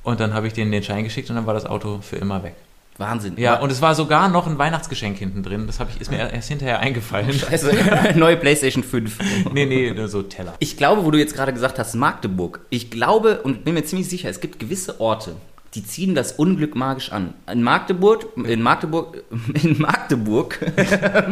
[0.02, 2.42] Und dann habe ich denen den Schein geschickt und dann war das Auto für immer
[2.42, 2.54] weg.
[2.96, 3.34] Wahnsinn.
[3.36, 5.66] Ja, und es war sogar noch ein Weihnachtsgeschenk hinten drin.
[5.66, 7.32] Das ich, ist mir erst hinterher eingefallen.
[7.32, 7.72] Scheiße,
[8.14, 9.18] neue PlayStation 5.
[9.52, 10.54] Nee, nee, nur so Teller.
[10.60, 12.60] Ich glaube, wo du jetzt gerade gesagt hast, Magdeburg.
[12.70, 15.34] Ich glaube und bin mir ziemlich sicher, es gibt gewisse Orte,
[15.74, 17.34] die ziehen das Unglück magisch an.
[17.50, 19.24] In Magdeburg, in Magdeburg,
[19.62, 20.60] in Magdeburg,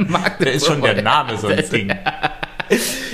[0.09, 1.93] Magdeburg Da ist schon der Name so ein Ding.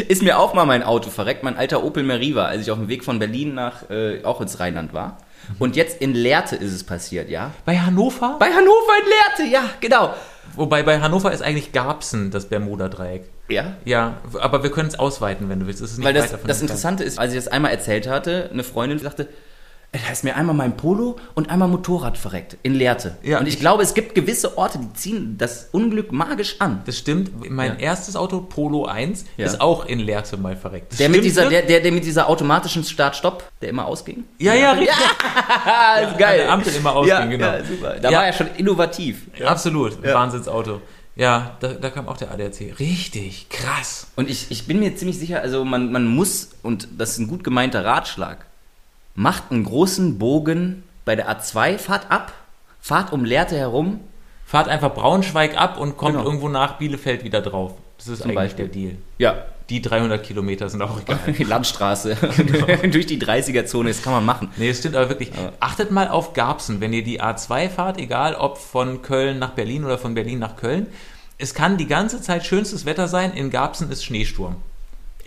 [0.09, 2.89] ist mir auch mal mein Auto verreckt, mein alter Opel Meriva, als ich auf dem
[2.89, 5.19] Weg von Berlin nach, äh, auch ins Rheinland war.
[5.59, 7.53] Und jetzt in Lehrte ist es passiert, ja?
[7.65, 8.37] Bei Hannover?
[8.39, 9.09] Bei Hannover in
[9.45, 10.15] Lehrte, ja, genau.
[10.55, 13.25] Wobei bei Hannover ist eigentlich Garbsen das Bermuda-Dreieck.
[13.49, 15.81] Ja, Ja, aber wir können es ausweiten, wenn du willst.
[15.81, 16.61] Das ist nicht Weil das, weit davon das.
[16.61, 19.29] Interessante ist, als ich das einmal erzählt hatte, eine Freundin sagte,
[19.93, 23.17] da ist mir einmal mein Polo und einmal Motorrad verreckt in Lehrte.
[23.23, 26.83] Ja, und ich, ich- glaube, es gibt gewisse Orte, die ziehen das Unglück magisch an.
[26.85, 27.49] Das stimmt.
[27.51, 27.79] Mein Ja.
[27.91, 29.47] erstes Auto, Polo 1, Ja.
[29.47, 30.93] ist auch in Lehrte mal verreckt.
[30.93, 34.25] Das Der mit, dieser, der, der, der mit dieser automatischen Start-Stopp, der immer ausging.
[34.39, 34.95] Ja, ja, richtig.
[35.65, 37.47] Ah, ist an der Ampel immer ausging, ja, genau.
[37.47, 37.95] Ja, super.
[38.01, 38.19] Da Ja.
[38.19, 39.23] war er schon innovativ.
[39.45, 40.03] Absolut.
[40.03, 40.83] Wahnsinnsauto.
[41.17, 42.79] Ja, da, da kam auch der ADAC.
[42.79, 44.07] Richtig, krass.
[44.15, 47.27] Und ich, ich bin mir ziemlich sicher, also man, man muss, und das ist ein
[47.27, 48.47] gut gemeinter Ratschlag,
[49.19, 52.33] macht einen großen Bogen bei der A2, fahrt ab,
[52.81, 54.01] fahrt um Lehrte herum,
[54.47, 56.25] Fahrt einfach Braunschweig ab und kommt Genau.
[56.25, 57.73] irgendwo nach Bielefeld wieder drauf.
[57.99, 58.65] Das ist Zum eigentlich Beispiel.
[58.69, 58.97] der Deal.
[59.19, 61.19] ja, Die 300 Kilometer sind auch egal.
[61.37, 62.15] die Landstraße
[62.91, 64.49] durch die 30er-Zone, das kann man machen.
[64.57, 65.33] Nee, es stimmt aber wirklich.
[65.61, 69.85] Achtet mal auf Garbsen, wenn ihr die A2 fahrt, egal ob von Köln nach Berlin
[69.85, 70.87] oder von Berlin nach Köln.
[71.37, 74.57] Es kann die ganze Zeit schönstes Wetter sein, in Garbsen ist Schneesturm.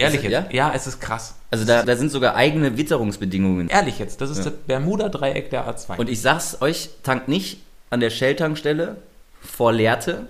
[0.02, 0.54] Ehrlich Ist jetzt?
[0.54, 0.72] Ja?
[0.76, 1.36] es ist krass.
[1.50, 3.70] Also da, da sind sogar eigene Witterungsbedingungen.
[3.70, 5.98] Ehrlich jetzt, das ist das Bermuda-Dreieck der A2.
[5.98, 8.98] Und ich sag's euch, tankt nicht an der Shell-Tankstelle
[9.42, 10.28] vor Lehrte.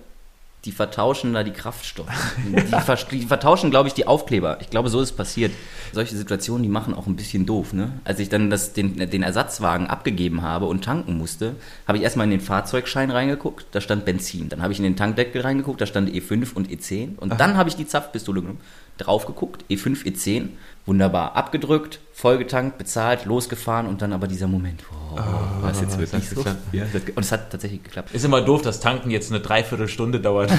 [0.65, 2.07] Die vertauschen da die Kraftstoffe.
[2.45, 4.59] Die, vers- die vertauschen, glaube ich, die Aufkleber.
[4.61, 5.51] Ich glaube, so ist passiert.
[5.91, 7.73] Solche Situationen, die machen auch ein bisschen doof.
[7.73, 7.93] Ne?
[8.03, 11.55] Als ich dann das, den, den Ersatzwagen abgegeben habe und tanken musste,
[11.87, 14.49] habe ich erstmal in den Fahrzeugschein reingeguckt, da stand Benzin.
[14.49, 17.17] Dann habe ich in den Tankdeckel reingeguckt, da stand E5 und E10.
[17.17, 18.59] Und dann habe ich die Zapfpistole genommen,
[18.97, 20.49] drauf geguckt, E5, E10,
[20.85, 26.29] wunderbar abgedrückt, vollgetankt, bezahlt, losgefahren und dann aber dieser Moment, oh, war es jetzt wirklich
[26.29, 26.43] so?
[26.71, 26.83] Ja,
[27.15, 28.11] und es hat tatsächlich geklappt.
[28.13, 30.51] ist immer doof, dass Tanken jetzt eine Dreiviertelstunde dauert.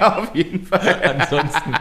[0.00, 1.00] Ja, auf jeden Fall.
[1.18, 1.74] Ansonsten,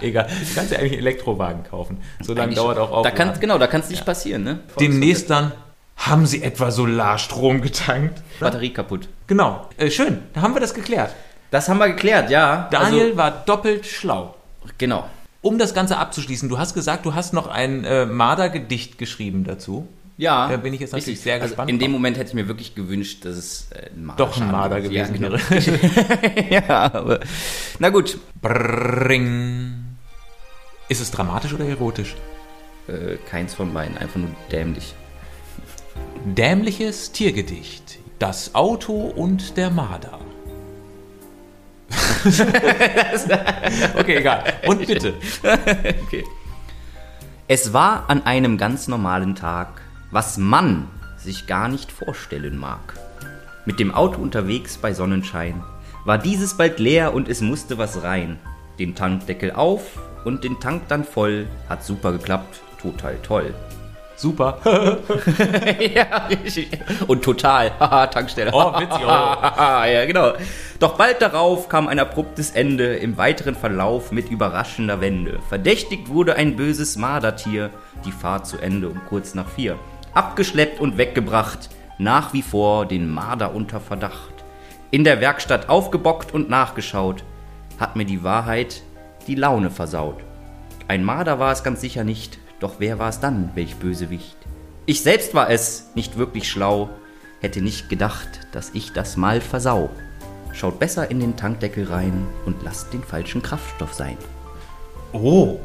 [0.00, 0.26] egal.
[0.26, 1.98] Du kannst ja eigentlich einen Elektrowagen kaufen.
[2.20, 3.16] So lange dauert auch Da Aufladen.
[3.32, 4.60] kann, genau, da kann es nicht passieren, ne?
[4.78, 5.52] Demnächst dann,
[5.96, 8.22] haben Sie etwa Solarstrom getankt?
[8.40, 9.08] Batterie kaputt.
[9.26, 9.68] Genau.
[9.76, 11.14] Äh, schön, da haben wir das geklärt.
[11.50, 12.68] Das haben wir geklärt, ja.
[12.70, 14.34] Daniel war doppelt schlau.
[14.64, 15.08] Also, genau.
[15.40, 19.86] Um das Ganze abzuschließen, du hast gesagt, du hast noch ein äh, Marder-Gedicht geschrieben dazu.
[20.16, 20.48] Ja.
[20.48, 21.90] Da bin ich jetzt natürlich sehr also gespannt In dem.
[21.90, 25.06] Moment hätte ich mir wirklich gewünscht, dass es äh, ein Marder Doch ein Marder ja,
[25.06, 25.32] gewesen genau.
[25.32, 26.50] wäre.
[26.50, 27.20] ja, aber.
[27.78, 28.18] Na gut.
[28.40, 29.84] Bring.
[30.88, 32.14] Ist es dramatisch oder erotisch?
[32.86, 34.94] Äh, keins von beiden, einfach nur dämlich.
[36.24, 37.98] dämliches Tiergedicht.
[38.18, 40.20] Das Auto und der Marder.
[43.98, 44.44] okay, egal.
[44.66, 45.14] Und bitte.
[46.06, 46.24] Okay.
[47.46, 52.94] Es war an einem ganz normalen Tag, was man sich gar nicht vorstellen mag.
[53.66, 55.62] Mit dem Auto unterwegs bei Sonnenschein
[56.04, 58.38] war dieses bald leer und es musste was rein.
[58.78, 59.82] Den Tankdeckel auf
[60.24, 61.46] und den Tank dann voll.
[61.68, 63.54] Hat super geklappt, total toll.
[64.16, 64.58] Super.
[65.94, 66.68] ja, richtig.
[67.06, 67.72] Und total.
[67.78, 68.50] Haha, Tankstelle.
[68.52, 69.02] Oh, witzig.
[69.02, 69.08] Oh.
[69.08, 70.32] ja, genau.
[70.78, 75.40] Doch bald darauf kam ein abruptes Ende im weiteren Verlauf mit überraschender Wende.
[75.48, 77.70] Verdächtigt wurde ein böses Mardertier.
[78.04, 79.78] Die Fahrt zu Ende um kurz nach vier.
[80.14, 81.70] Abgeschleppt und weggebracht.
[81.98, 84.32] Nach wie vor den Marder unter Verdacht.
[84.90, 87.24] In der Werkstatt aufgebockt und nachgeschaut.
[87.80, 88.82] Hat mir die Wahrheit
[89.26, 90.22] die Laune versaut.
[90.86, 92.38] Ein Marder war es ganz sicher nicht.
[92.64, 94.38] Doch wer war es dann, welch Bösewicht?
[94.86, 96.88] Ich selbst war es, nicht wirklich schlau,
[97.42, 99.90] hätte nicht gedacht, dass ich das mal versau.
[100.54, 104.16] Schaut besser in den Tankdeckel rein und lasst den falschen Kraftstoff sein.
[105.12, 105.60] Oh.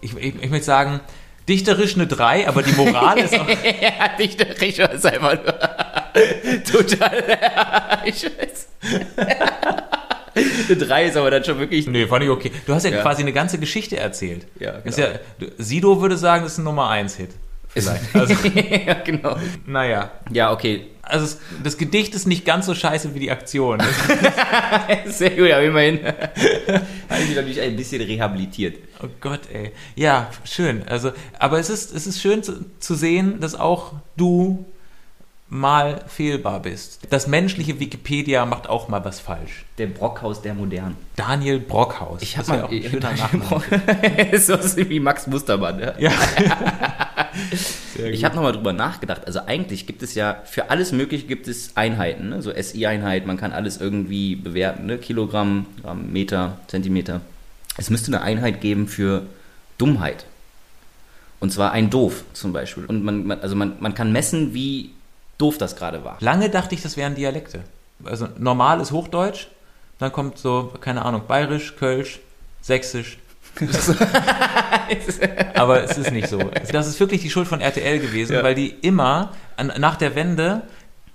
[0.00, 1.00] Ich, ich, ich möchte sagen,
[1.50, 3.46] dichterisch eine 3, aber die Moral ist auch.
[3.82, 5.52] ja, dichterisch ist einfach nur
[6.72, 7.24] total.
[8.06, 8.68] ich weiß.
[10.34, 11.86] Eine 3 ist aber dann schon wirklich.
[11.86, 12.50] Nee, fand ich okay.
[12.66, 13.02] Du hast ja, Ja.
[13.02, 14.46] quasi eine ganze Geschichte erzählt.
[14.58, 15.08] Ja, Ist genau.
[15.40, 17.30] ja, Sido würde sagen, das ist ein Nummer 1-Hit.
[17.68, 18.02] Vielleicht.
[18.14, 18.34] Also,
[18.86, 19.36] ja, genau.
[19.66, 20.10] naja.
[20.30, 20.86] Ja, okay.
[21.02, 23.78] Also es, das Gedicht ist nicht ganz so scheiße wie die Aktion.
[25.06, 25.98] Sehr gut, aber immerhin
[27.08, 28.76] habe ich mich natürlich ein bisschen rehabilitiert.
[29.02, 29.72] Oh Gott, ey.
[29.96, 30.82] Ja, schön.
[30.86, 34.64] Also, aber es ist, es ist schön zu, zu sehen, dass auch du
[35.52, 37.00] mal fehlbar bist.
[37.10, 39.66] Das menschliche Wikipedia macht auch mal was falsch.
[39.76, 40.96] Der Brockhaus der Modernen.
[41.14, 42.22] Daniel Brockhaus.
[42.22, 43.62] Ich habe mal auch ein schöner Nachname.
[44.38, 45.78] so ist wie Max Mustermann.
[45.78, 45.94] Ja?
[45.98, 46.12] Ja.
[47.96, 49.26] Ich habe nochmal drüber nachgedacht.
[49.26, 52.42] Also eigentlich gibt es ja für alles Mögliche gibt es Einheiten, ne?
[52.42, 53.26] so SI-Einheit.
[53.26, 54.98] Man kann alles irgendwie bewerten, ne?
[54.98, 57.22] Kilogramm, Gramm, Meter, Zentimeter.
[57.78, 59.22] Es müsste eine Einheit geben für
[59.78, 60.26] Dummheit.
[61.40, 62.84] Und zwar ein Doof zum Beispiel.
[62.84, 64.90] Und man, man also man, man kann messen, wie
[65.42, 66.16] doof das gerade war.
[66.20, 67.60] Lange dachte ich, das wären Dialekte.
[68.04, 69.48] Also normal ist Hochdeutsch,
[69.98, 72.20] dann kommt so, keine Ahnung, Bayerisch, Kölsch,
[72.60, 73.18] Sächsisch.
[75.54, 76.38] Aber es ist nicht so.
[76.72, 78.42] Das ist wirklich die Schuld von RTL gewesen, Ja.
[78.42, 80.62] weil die immer an, nach der Wende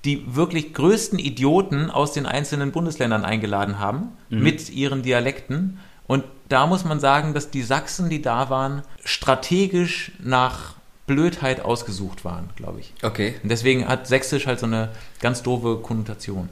[0.06, 5.80] die wirklich größten Idioten aus den einzelnen Bundesländern eingeladen haben mit ihren Dialekten.
[6.06, 10.76] Und da muss man sagen, dass die Sachsen, die da waren, strategisch nach
[11.08, 12.94] Blödheit ausgesucht waren, glaube ich.
[13.02, 13.34] Okay.
[13.42, 14.90] Und deswegen hat Sächsisch halt so eine
[15.22, 16.50] ganz doofe Konnotation.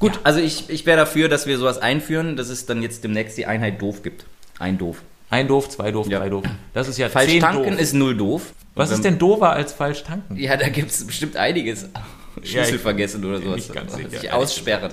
[0.00, 0.20] Gut, Ja.
[0.24, 3.46] also ich, ich wäre dafür, dass wir sowas einführen, dass es dann jetzt demnächst die
[3.46, 4.24] Einheit doof gibt.
[4.58, 5.02] Ein doof.
[5.28, 6.18] Ein doof, zwei doof, Ja.
[6.18, 6.44] drei doof.
[6.74, 7.80] Das ist ja Falsch tanken doof.
[7.80, 8.52] ist null doof.
[8.74, 10.36] Was ist denn doofer als falsch tanken?
[10.36, 11.86] Ja, da gibt es bestimmt einiges.
[12.42, 13.56] Schlüssel ich- vergessen oder sowas.
[13.56, 14.92] nicht ganz sicher, Sich aussperren.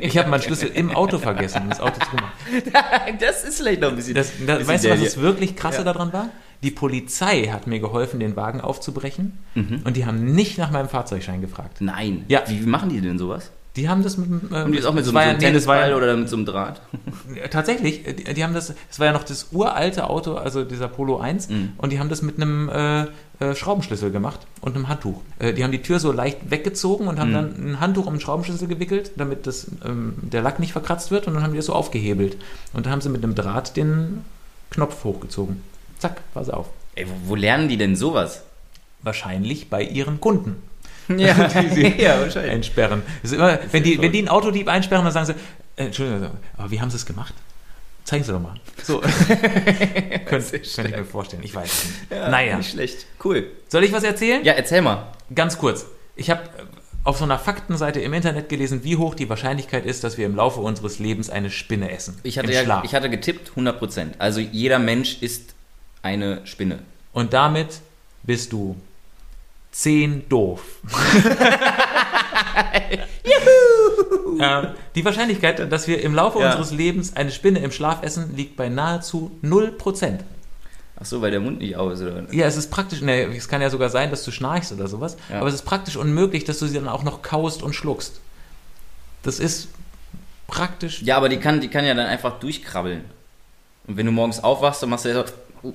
[0.00, 3.16] Ich habe meinen Schlüssel im Auto vergessen, um das Auto zu machen.
[3.20, 4.14] das ist vielleicht noch ein bisschen.
[4.14, 5.84] Das, das, bisschen weißt du, was das wirklich krasse Ja.
[5.84, 6.28] daran war?
[6.62, 9.80] Die Polizei hat mir geholfen, den Wagen aufzubrechen Mhm.
[9.84, 11.80] und die haben nicht nach meinem Fahrzeugschein gefragt.
[11.80, 12.24] Nein.
[12.28, 12.42] Ja.
[12.46, 13.50] Wie, wie machen die denn sowas?
[13.74, 14.50] Die haben das mit dem...
[14.52, 15.94] Äh, Und die ist auch mit so, das war so einem das war ja- Tennisball
[15.94, 16.82] oder mit so einem Draht?
[17.50, 20.88] Tatsächlich, äh, die, die haben das, das war ja noch das uralte Auto, also dieser
[20.88, 21.72] Polo 1, Mhm.
[21.78, 23.02] und die haben das mit einem äh,
[23.40, 25.20] äh, Schraubenschlüssel gemacht und einem Handtuch.
[25.38, 27.34] Äh, die haben die Tür so leicht weggezogen und haben Mhm.
[27.34, 31.26] dann ein Handtuch um den Schraubenschlüssel gewickelt, damit das, ähm, der Lack nicht verkratzt wird,
[31.26, 32.36] und dann haben die das so aufgehebelt.
[32.74, 34.22] Und dann haben sie mit einem Draht den
[34.70, 35.62] Knopf hochgezogen.
[36.02, 36.66] Zack, war sie auf.
[36.96, 38.42] Ey, wo, wo lernen die denn sowas?
[39.02, 40.60] Wahrscheinlich bei ihren Kunden
[41.08, 41.16] Ja,
[41.96, 42.52] ja wahrscheinlich.
[42.52, 43.02] einsperren.
[43.22, 45.32] Immer, wenn, die, wenn die einen Autodieb einsperren, dann sagen sie,
[45.76, 47.34] äh, Entschuldigung, aber wie haben sie es gemacht?
[48.04, 48.56] Zeigen Sie doch mal.
[48.82, 48.98] So.
[50.26, 51.44] Könnte könnte ich mir vorstellen.
[51.44, 51.96] Ich weiß es nicht.
[52.10, 52.56] Ja, naja.
[52.56, 53.06] Nicht schlecht.
[53.22, 53.46] Cool.
[53.68, 54.44] Soll ich was erzählen?
[54.44, 55.12] Ja, erzähl mal.
[55.32, 55.86] Ganz kurz.
[56.16, 56.42] Ich habe
[57.04, 60.34] auf so einer Faktenseite im Internet gelesen, wie hoch die Wahrscheinlichkeit ist, dass wir im
[60.34, 62.18] Laufe unseres Lebens eine Spinne essen.
[62.24, 64.14] Ich hatte, Im ja, ich hatte getippt 100%.
[64.18, 65.54] Also jeder Mensch ist
[66.02, 66.80] eine Spinne.
[67.12, 67.80] Und damit
[68.22, 68.76] bist du
[69.70, 70.62] zehn doof.
[74.40, 76.46] ähm, die Wahrscheinlichkeit, dass wir im Laufe Ja.
[76.46, 80.20] unseres Lebens eine Spinne im Schlaf essen, liegt bei nahezu 0%.
[81.00, 82.24] Ach so, weil der Mund nicht auf ist, oder?
[82.32, 85.16] Ja, es ist praktisch, ne, es kann ja sogar sein, dass du schnarchst oder sowas,
[85.30, 85.38] Ja.
[85.40, 88.20] aber es ist praktisch unmöglich, dass du sie dann auch noch kaust und schluckst.
[89.22, 89.68] Das ist
[90.46, 91.02] praktisch.
[91.02, 93.04] Ja, aber die kann, die kann ja dann einfach durchkrabbeln.
[93.86, 95.24] Und wenn du morgens aufwachst, dann machst du ja
[95.62, 95.72] so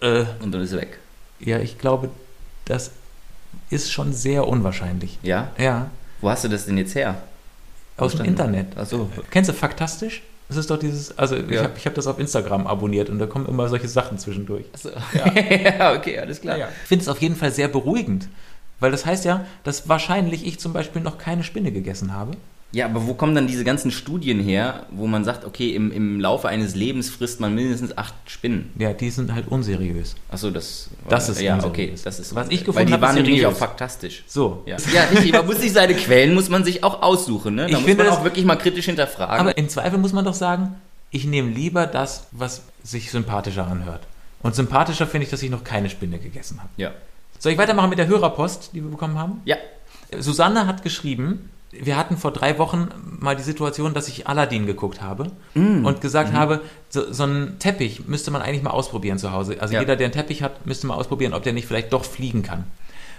[0.00, 0.98] Äh, und dann ist sie weg.
[1.40, 2.10] ja, ich glaube,
[2.64, 2.90] das
[3.70, 5.18] ist schon sehr unwahrscheinlich.
[5.22, 5.50] Ja?
[5.58, 7.22] Ja, Wo hast du das denn jetzt her?
[7.96, 8.26] aus dem.
[8.26, 8.68] Internet.
[8.76, 9.10] Ach so.
[9.30, 10.22] Kennst du Faktastisch?
[10.48, 11.64] Das ist doch dieses, also ich Ja.
[11.64, 14.64] habe ich hab das auf Instagram abonniert und da kommen immer solche Sachen zwischendurch.
[14.72, 14.90] Achso.
[15.14, 15.92] Ja.
[15.94, 16.56] okay, alles klar.
[16.56, 18.28] Ich finde es auf jeden Fall sehr beruhigend,
[18.80, 22.32] Weil das heißt ja, dass wahrscheinlich ich zum Beispiel noch keine Spinne gegessen habe.
[22.70, 26.20] Ja, aber wo kommen dann diese ganzen Studien her, wo man sagt, okay, im, im
[26.20, 28.70] Laufe eines Lebens frisst man mindestens acht Spinnen?
[28.78, 30.16] Ja, die sind halt unseriös.
[30.30, 31.72] Achso, das, Das ist ja unseriös.
[31.72, 34.22] okay, das ist Was ich gefunden die habe, waren ist nämlich auch faktastisch.
[34.26, 34.62] So.
[34.66, 37.62] Ja, ja richtig, man muss sich seine Quellen muss man sich auch aussuchen, ne?
[37.62, 39.40] Da Ich muss finde man das- auch wirklich mal kritisch hinterfragen.
[39.40, 40.74] Aber im Zweifel muss man doch sagen,
[41.10, 44.02] ich nehme lieber das, was sich sympathischer anhört.
[44.42, 46.68] Und sympathischer finde ich, dass ich noch keine Spinne gegessen habe.
[46.76, 46.90] ja.
[47.38, 49.40] Soll ich weitermachen mit der Hörerpost, die wir bekommen haben?
[49.44, 49.56] Ja.
[50.18, 52.88] Susanne hat geschrieben, wir hatten vor drei Wochen
[53.20, 55.30] mal die Situation, dass ich Aladdin geguckt habe
[55.84, 59.56] und gesagt habe, so, so einen Teppich müsste man eigentlich mal ausprobieren zu Hause.
[59.60, 59.80] Also Ja.
[59.80, 62.64] jeder, der einen Teppich hat, müsste mal ausprobieren, ob der nicht vielleicht doch fliegen kann.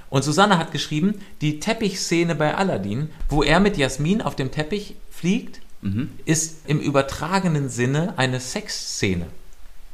[0.10, 4.96] Und Susanne hat geschrieben, die Teppichszene bei Aladdin, wo er mit Jasmin auf dem Teppich
[5.12, 5.62] fliegt,
[6.26, 9.28] ist im übertragenen Sinne eine Sexszene.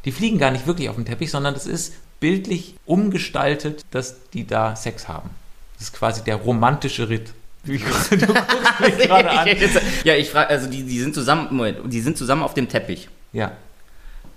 [0.05, 4.47] Die fliegen gar nicht wirklich auf dem Teppich, sondern das ist bildlich umgestaltet, dass die
[4.47, 5.29] da Sex haben.
[5.77, 7.33] Das ist quasi der romantische Ritt.
[7.65, 9.47] Du guckst mich gerade an.
[10.03, 13.09] ja, ich frage, also die, die sind zusammen, Moment, die sind zusammen auf dem Teppich.
[13.33, 13.51] Ja,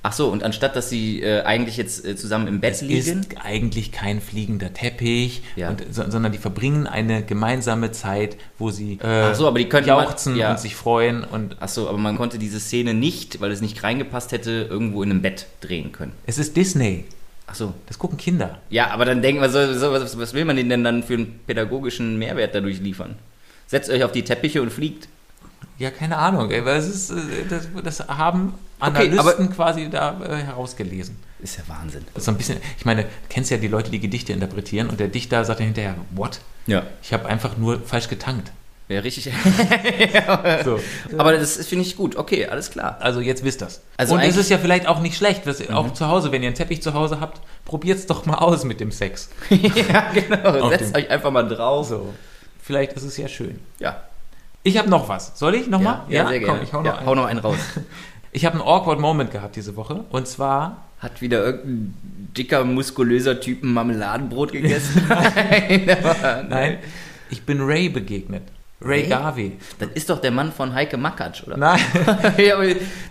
[0.01, 3.37] Ach so, und anstatt dass sie äh, eigentlich jetzt äh, zusammen im Bett liegen, ist
[3.43, 5.71] eigentlich kein fliegender Teppich, Ja.
[5.71, 9.69] und, so, sondern die verbringen eine gemeinsame Zeit, wo sie äh, Ach so, aber die
[9.69, 10.53] könnten man- jauchzen ja.
[10.53, 13.83] und sich freuen und Ach so, aber man konnte diese Szene nicht, weil es nicht
[13.83, 16.13] reingepasst hätte, irgendwo in einem Bett drehen können.
[16.27, 17.05] es ist Disney.
[17.51, 17.75] Ach so.
[17.87, 18.59] Das gucken Kinder.
[18.69, 21.15] Ja, aber dann denken wir, so, so, was, was will man denen denn dann für
[21.15, 23.17] einen pädagogischen Mehrwert dadurch liefern?
[23.67, 25.09] Setzt euch auf die Teppiche und fliegt.
[25.79, 26.51] Ja, keine Ahnung.
[26.51, 31.17] ey, weil es ist, äh, das, das haben Okay, Analysten quasi da äh, herausgelesen.
[31.41, 32.05] Ist ja Wahnsinn.
[32.15, 34.89] Das ist so ein bisschen, ich meine, du kennst ja die Leute, die Gedichte interpretieren
[34.89, 36.41] und der Dichter sagt dann hinterher, what?
[36.67, 36.85] Ja.
[37.03, 38.53] Ich habe einfach nur falsch getankt.
[38.95, 39.31] Ja, richtig.
[40.65, 40.81] So.
[41.19, 42.17] aber das ist- finde ich gut.
[42.17, 42.97] Okay, alles klar.
[43.01, 43.83] Also jetzt wisst das.
[43.99, 44.41] Also und es Mhm.
[44.41, 46.95] ist ja vielleicht auch nicht schlecht, was, auch zu Hause, wenn ihr einen Teppich zu
[46.95, 49.29] Hause habt, probiert's doch mal aus mit dem Sex.
[49.51, 50.61] ja, genau.
[50.67, 51.87] Auf Setzt euch einfach mal drauf.
[51.89, 52.15] So.
[52.63, 53.59] Vielleicht ist es ja schön.
[53.79, 54.03] Ja.
[54.63, 55.39] Ich habe noch was.
[55.39, 56.05] Soll ich noch mal?
[56.09, 56.55] ja, sehr gerne.
[56.59, 57.07] Komm, ich hau noch ja, einen.
[57.07, 57.59] hau noch einen raus.
[58.31, 60.05] Ich habe einen awkward Moment gehabt diese Woche.
[60.11, 61.95] Und zwar Hat wieder irgendein
[62.37, 65.07] dicker, muskulöser Typ ein Marmeladenbrot gegessen?
[65.09, 66.79] Nein, Nein,
[67.31, 68.43] ich bin Ray begegnet.
[68.81, 69.09] Ray, Ray?
[69.09, 69.59] Garvey.
[69.79, 71.57] Das ist doch der Mann von Heike Makatsch, oder?
[71.57, 71.81] Nein,
[72.39, 72.57] ja,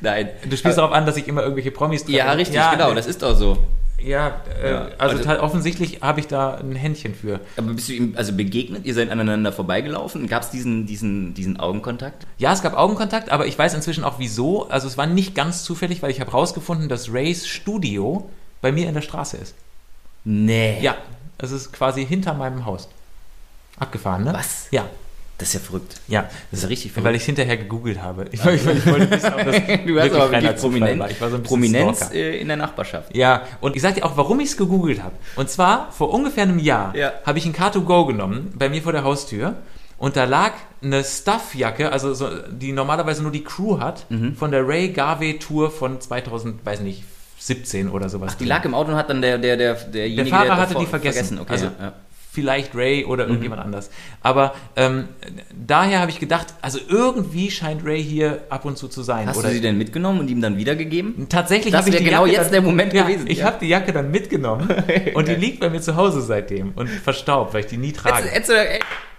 [0.02, 0.30] nein.
[0.50, 2.18] du spielst darauf an, dass ich immer irgendwelche Promis treffe.
[2.18, 3.58] Ja, richtig, genau, äh, das ist doch so.
[4.00, 7.40] Ja, äh, Ja, also, also- offensichtlich habe ich da ein Händchen für.
[7.58, 8.86] Aber bist du ihm also begegnet?
[8.86, 10.28] Ihr seid aneinander vorbeigelaufen?
[10.28, 12.26] Gab es diesen, diesen, diesen Augenkontakt?
[12.38, 14.70] Ja, es gab Augenkontakt, aber ich weiß inzwischen auch wieso.
[14.70, 18.30] Also es war nicht ganz zufällig, weil ich habe rausgefunden, dass Rays Studio
[18.62, 19.56] bei mir in der Straße ist.
[20.24, 20.80] Nee.
[20.80, 20.96] Ja,
[21.40, 22.88] es ist quasi hinter meinem Haus.
[23.80, 24.34] Abgefahren, ne?
[24.34, 24.68] Was?
[24.72, 24.86] Ja,
[25.40, 25.96] Das ist ja verrückt.
[26.08, 26.24] ja.
[26.50, 27.20] Das ist ja richtig Weil verrückt.
[27.22, 28.26] ich hinterher gegoogelt habe.
[28.32, 31.12] Ich, ich, ich wollte wissen, ob das Du hast aber wirklich Zufall Prominenz, war.
[31.12, 32.16] Ich war so ein Prominenz Stalker.
[32.16, 33.16] äh, in der Nachbarschaft.
[33.16, 35.14] Ja, und ich sag dir auch, warum ich es gegoogelt habe.
[35.36, 37.14] Und zwar vor ungefähr einem Jahr Ja.
[37.26, 39.56] habe ich ein Car2Go genommen, bei mir vor der Haustür.
[40.00, 40.52] Und da lag
[40.84, 44.36] eine Stuffjacke, also so, die normalerweise nur die Crew hat, Mhm.
[44.36, 47.04] von der Ray Garvey Tour von 2000, weiß nicht,
[47.40, 48.38] 17 oder sowas.
[48.38, 50.76] Die lag im Auto und hat dann der, der, der, derjenige, Der Fahrer der hatte
[50.76, 51.40] die vergessen.
[51.40, 51.94] Okay, Also- ja.
[52.38, 53.30] Vielleicht Ray oder Mhm.
[53.32, 53.90] irgendjemand anders.
[54.22, 55.08] Aber ähm,
[55.56, 59.28] daher habe ich gedacht, also irgendwie scheint Ray hier ab und zu zu sein.
[59.28, 61.28] Hast oder du sie denn mitgenommen und ihm dann wiedergegeben?
[61.30, 63.46] Tatsächlich Das habe ich die genau Jacke jetzt dann, der Moment ja, gewesen, Ich ja.
[63.48, 64.70] habe die Jacke dann mitgenommen
[65.16, 68.28] und die liegt bei mir zu Hause seitdem und verstaubt, weil ich die nie trage.
[68.28, 68.54] Hättest du-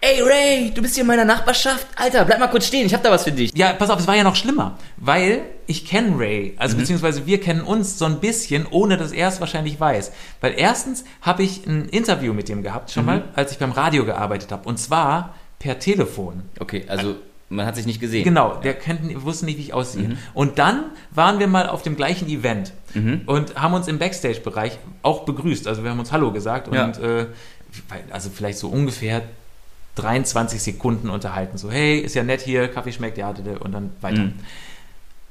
[0.00, 1.87] Ey Ray, du bist hier in meiner Nachbarschaft.
[1.96, 3.50] Alter, bleib mal kurz stehen, ich hab da was für dich.
[3.56, 6.80] Ja, pass auf, es war ja noch schlimmer, weil ich kenne Ray, also Mhm.
[6.80, 10.12] beziehungsweise wir kennen uns so ein bisschen, ohne dass er es wahrscheinlich weiß.
[10.40, 12.92] Weil erstens habe ich ein Interview mit ihm gehabt, Mhm.
[12.94, 16.42] schon mal, als ich beim Radio gearbeitet habe, und zwar per Telefon.
[16.61, 17.16] Okay, also
[17.48, 18.22] man hat sich nicht gesehen.
[18.22, 20.11] Genau, der kannten, wusste nicht, wie ich aussehe.
[20.11, 20.18] Mhm.
[20.32, 22.72] Und dann waren wir mal auf dem gleichen Event
[23.26, 25.66] und haben uns im Backstage-Bereich auch begrüßt.
[25.66, 26.84] Also wir haben uns Hallo gesagt Ja.
[26.84, 27.26] und äh,
[28.12, 29.22] also vielleicht so ungefähr
[29.98, 31.58] 23 Sekunden unterhalten.
[31.58, 34.22] So, hey, ist ja nett hier, Kaffee schmeckt, ja, und dann weiter.
[34.22, 34.34] Mhm.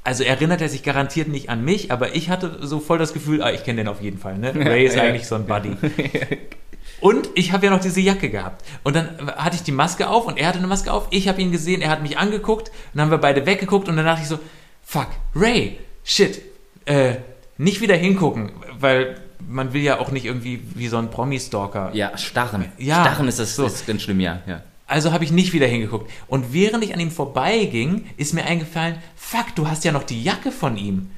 [0.04, 3.42] Also erinnert er sich garantiert nicht an mich, aber ich hatte so voll das Gefühl,
[3.44, 4.38] ah, ich kenne den auf jeden Fall.
[4.38, 4.54] Ne?
[4.56, 5.04] Ray ist ja.
[5.04, 5.76] eigentlich so ein Buddy.
[7.00, 8.66] Und ich habe ja noch diese Jacke gehabt.
[8.84, 11.08] Und dann hatte ich die Maske auf und er hatte eine Maske auf.
[11.12, 12.70] Ich habe ihn gesehen, er hat mich angeguckt.
[12.70, 14.40] Und dann haben wir beide weggeguckt und dann dachte ich so,
[14.82, 16.42] fuck, Ray, shit,
[16.86, 17.18] äh,
[17.58, 19.18] nicht wieder hingucken, weil
[19.48, 21.92] man will ja auch nicht irgendwie wie so ein Promi-Stalker.
[21.94, 22.66] Ja, Starren.
[22.78, 23.66] Ja, Starren ist das so.
[23.66, 24.42] ist ganz schlimm, ja.
[24.46, 24.62] ja.
[24.86, 26.12] Also habe ich nicht wieder hingeguckt.
[26.28, 30.24] Und während ich an ihm vorbeiging, ist mir eingefallen, fuck, du hast ja noch die
[30.24, 31.12] Jacke von ihm.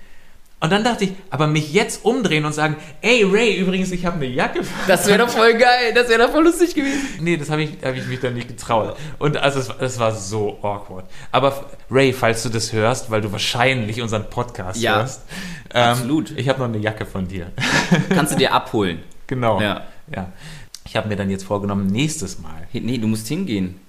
[0.61, 4.17] Und dann dachte ich, aber mich jetzt umdrehen und sagen, ey Ray, übrigens, ich habe
[4.17, 7.01] eine Jacke von Das wäre doch voll geil, das wäre doch voll lustig gewesen.
[7.21, 8.97] Nee, das habe ich, hab ich mich dann nicht getraut.
[9.19, 11.05] Und also es, es war so awkward.
[11.31, 15.21] Aber Ray, falls du das hörst, weil du wahrscheinlich unseren Podcast Ja, hörst,
[15.73, 16.31] ähm, absolut.
[16.37, 17.51] Ich habe noch eine Jacke von dir.
[18.09, 18.99] Kannst du dir abholen.
[19.27, 19.61] genau.
[19.61, 19.85] Ja.
[20.13, 20.31] ja.
[20.85, 22.67] Ich habe mir dann jetzt vorgenommen, nächstes Mal.
[22.73, 23.79] Nee, du musst hingehen.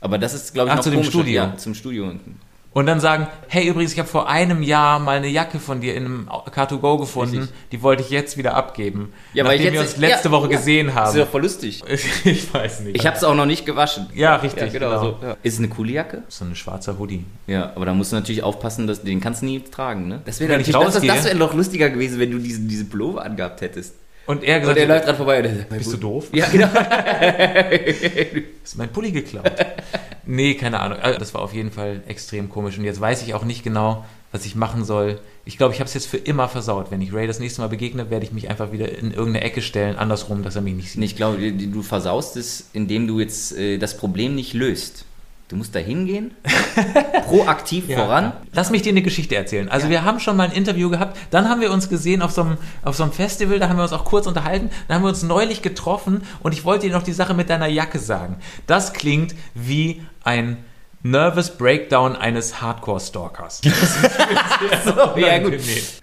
[0.00, 1.12] Aber das ist, glaube ich, Ach, noch zu dem komischer.
[1.12, 1.34] Studio.
[1.42, 2.40] Ja, zum Studio unten.
[2.74, 5.94] Und dann sagen, hey, übrigens, ich habe vor einem Jahr mal eine Jacke von dir
[5.96, 7.56] in einem Car2Go gefunden, Richtig.
[7.72, 9.12] die wollte ich jetzt wieder abgeben.
[9.32, 10.56] Ja, weil nachdem ich wir jetzt- uns letzte ja, Woche ja.
[10.58, 11.08] gesehen Das haben.
[11.10, 11.82] ist ja voll lustig.
[12.24, 12.96] ich weiß nicht.
[12.96, 14.06] Ich habe es auch noch nicht gewaschen.
[14.14, 15.00] ja, richtig, Ja, genau.
[15.00, 15.16] So.
[15.26, 15.36] Ja.
[15.42, 16.22] Ist es eine coole Jacke?
[16.28, 17.24] So ein schwarzer Hoodie.
[17.46, 20.20] Ja, aber da musst du natürlich aufpassen, dass den kannst du nie tragen, ne?
[20.26, 23.60] Das wäre natürlich, das, das, wäre noch lustiger gewesen, wenn du diese, diese Pullover angehabt
[23.62, 23.94] hättest.
[24.28, 25.36] Und er Und gesagt, der läuft gerade vorbei.
[25.38, 26.28] und der sagt, bist du doof?
[26.32, 26.68] Ja, genau.
[28.62, 29.50] Ist mein Pulli geklaut?
[30.26, 30.98] nee, keine Ahnung.
[30.98, 32.76] Also, Das war auf jeden Fall extrem komisch.
[32.76, 35.18] Und jetzt weiß ich auch nicht genau, was ich machen soll.
[35.46, 36.90] Ich glaube, ich habe es jetzt für immer versaut.
[36.90, 39.62] Wenn ich Ray das nächste Mal begegne, werde ich mich einfach wieder in irgendeine Ecke
[39.62, 41.02] stellen, andersrum, dass er mich nicht sieht.
[41.02, 45.06] ich glaube, du versaust es, indem du jetzt äh, das Problem nicht löst.
[45.48, 46.32] Du musst da hingehen,
[47.24, 48.34] proaktiv voran.
[48.52, 49.70] Lass mich dir eine Geschichte erzählen.
[49.70, 52.42] Also wir haben schon mal ein Interview gehabt, dann haben wir uns gesehen auf so,
[52.42, 55.08] einem, auf so einem Festival, da haben wir uns auch kurz unterhalten, dann haben wir
[55.08, 58.36] uns neulich getroffen und ich wollte dir noch die Sache mit deiner Jacke sagen.
[58.66, 60.58] Das klingt wie ein
[61.02, 63.60] Nervous Breakdown eines Hardcore-Stalkers.
[65.16, 65.54] ja, gut.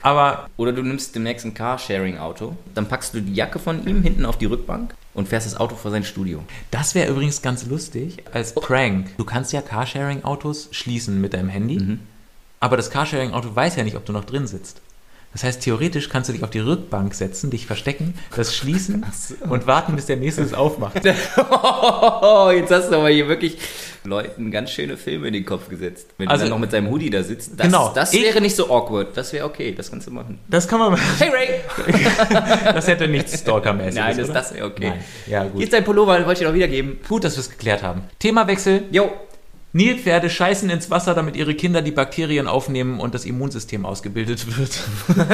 [0.02, 4.26] Aber Oder du nimmst demnächst ein Carsharing-Auto, dann packst du die Jacke von ihm hinten
[4.26, 6.44] auf die Rückbank und fährst das Auto vor sein Studio.
[6.72, 9.12] das wäre übrigens ganz lustig als Prank.
[9.18, 11.98] Du kannst ja Carsharing-Autos schließen mit deinem Handy,
[12.62, 14.82] aber das Carsharing-Auto weiß ja nicht, ob du noch drin sitzt.
[15.36, 19.06] Das heißt, theoretisch kannst du dich auf die Rückbank setzen, dich verstecken, das schließen
[19.50, 21.02] und warten, bis der nächste es aufmacht.
[21.38, 23.58] Oh, jetzt hast du aber hier wirklich
[24.06, 26.08] Leuten ganz schöne Filme in den Kopf gesetzt.
[26.17, 27.52] Wenn Also- er noch mit seinem Hoodie da sitzt.
[27.60, 27.91] Das, Genau.
[27.93, 29.15] Das Ich- wäre nicht so awkward.
[29.17, 29.74] Das wäre okay.
[29.76, 30.39] Das kannst du machen.
[30.48, 31.04] Das kann man machen.
[31.19, 31.50] Hey Ray!
[32.74, 34.89] Das hätte nichts Stalker-mäßiges, Nein, das, das wäre okay.
[34.89, 35.04] Nein.
[35.28, 35.62] Ja, gut.
[35.62, 37.00] Jetzt dein Pullover, wollte ich dir noch wiedergeben.
[37.08, 38.04] Gut, dass wir es geklärt haben.
[38.19, 38.84] Themawechsel.
[38.91, 39.12] Jo.
[39.76, 44.80] Nilpferde scheißen ins Wasser, damit ihre Kinder die Bakterien aufnehmen und das Immunsystem ausgebildet wird.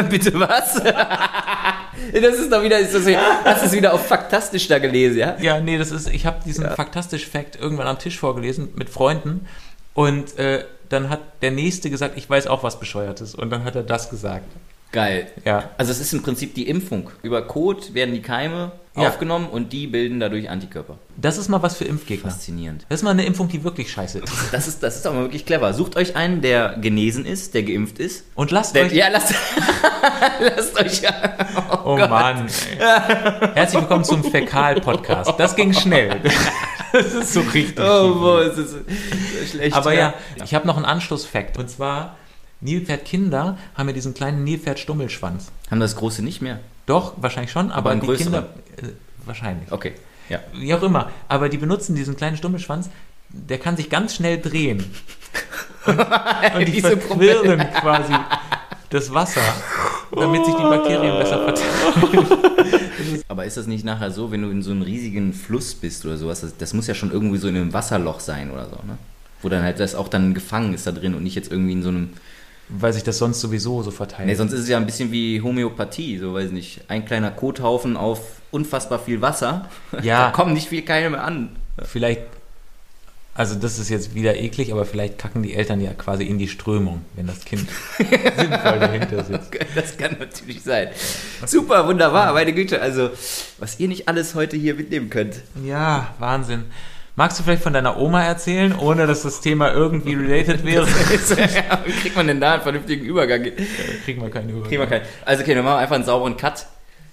[0.10, 0.82] Bitte was?
[0.84, 3.06] das ist doch wieder, ist das,
[3.45, 5.38] hast du es wieder auf Faktastisch da gelesen, ja?
[5.39, 9.45] Ja, nee, das ist, ich habe diesen faktastisch Fact irgendwann am Tisch vorgelesen mit Freunden
[9.93, 13.75] und äh, dann hat der Nächste gesagt, ich weiß auch was Bescheuertes und dann hat
[13.75, 14.47] er das gesagt.
[14.91, 15.27] Geil.
[15.45, 15.69] Ja.
[15.77, 17.10] Also es ist im Prinzip die Impfung.
[17.23, 19.08] Über Kot werden die Keime Ja.
[19.08, 20.97] aufgenommen und die bilden dadurch Antikörper.
[21.15, 22.30] Das ist mal was für Impfgegner.
[22.30, 22.86] Faszinierend.
[22.89, 24.34] Das ist mal eine Impfung, die wirklich scheiße ist.
[24.51, 25.73] Das ist, das ist aber wirklich clever.
[25.73, 28.25] Sucht euch einen, der genesen ist, der geimpft ist.
[28.36, 28.91] Und lasst Der, euch...
[28.93, 29.34] ja, lasst,
[30.41, 31.01] lasst euch.
[31.86, 32.47] oh Mann.
[32.47, 33.51] ey.
[33.56, 35.36] Herzlich willkommen zum Fäkal-Podcast.
[35.38, 36.19] Das ging schnell.
[36.93, 37.80] Das ist so richtig.
[37.80, 38.77] Oh, boah, ist das so
[39.49, 39.73] schlecht.
[39.77, 41.58] Aber ja, ich habe noch einen Anschlussfakt.
[41.58, 42.17] Und zwar,
[42.62, 45.52] Nilpferdkinder haben ja diesen kleinen Nilpferd-Stummelschwanz.
[45.69, 46.60] Haben das große nicht mehr?
[46.86, 48.34] Doch, wahrscheinlich schon, aber, einen die größeren?
[48.34, 48.50] Kinder...
[48.78, 48.93] Äh,
[49.26, 49.71] wahrscheinlich.
[49.71, 49.93] Okay.
[50.30, 50.39] Ja.
[50.54, 51.10] Wie auch immer.
[51.28, 52.89] Aber die benutzen diesen kleinen Stummelschwanz,
[53.30, 54.86] der kann sich ganz schnell drehen.
[55.86, 56.00] Und,
[56.56, 58.13] und die verquirlen quasi
[58.89, 59.41] das Wasser,
[60.15, 62.28] damit sich die Bakterien besser verteilen.
[63.28, 66.17] Aber ist das nicht nachher so, wenn du in so einem riesigen Fluss bist oder
[66.17, 66.41] sowas?
[66.41, 68.97] Das, das muss ja schon irgendwie so in einem Wasserloch sein oder so, ne?
[69.41, 71.82] Wo dann halt das auch dann gefangen ist da drin und nicht jetzt irgendwie in
[71.82, 72.10] so einem.
[72.79, 74.27] Weil sich das sonst sowieso so verteilt.
[74.27, 76.81] Nee, sonst ist es ja ein bisschen wie Homöopathie, so weiß ich nicht.
[76.88, 79.69] Ein kleiner Kothaufen auf unfassbar viel Wasser.
[80.01, 80.25] Ja.
[80.27, 81.49] Da kommen nicht viel Keime mehr an.
[81.84, 82.21] Vielleicht,
[83.34, 86.47] also das ist jetzt wieder eklig, aber vielleicht kacken die Eltern ja quasi in die
[86.47, 89.51] Strömung, wenn das Kind sinnvoll dahinter sitzt.
[89.75, 90.89] Das kann natürlich sein.
[91.45, 92.81] Super, wunderbar, meine Güte.
[92.81, 93.10] Also,
[93.60, 95.41] was ihr nicht alles heute hier mitnehmen könnt.
[95.63, 96.65] Ja, Wahnsinn.
[97.15, 100.88] Magst du vielleicht von deiner Oma erzählen, ohne dass das Thema irgendwie related wäre?
[101.86, 103.43] Wie kriegt man denn da einen vernünftigen Übergang?
[104.06, 104.69] Kriegen wir keinen Überblick.
[104.69, 105.06] Kriegen wir keinen.
[105.26, 106.67] Also, okay, dann machen wir einfach einen sauberen Cut.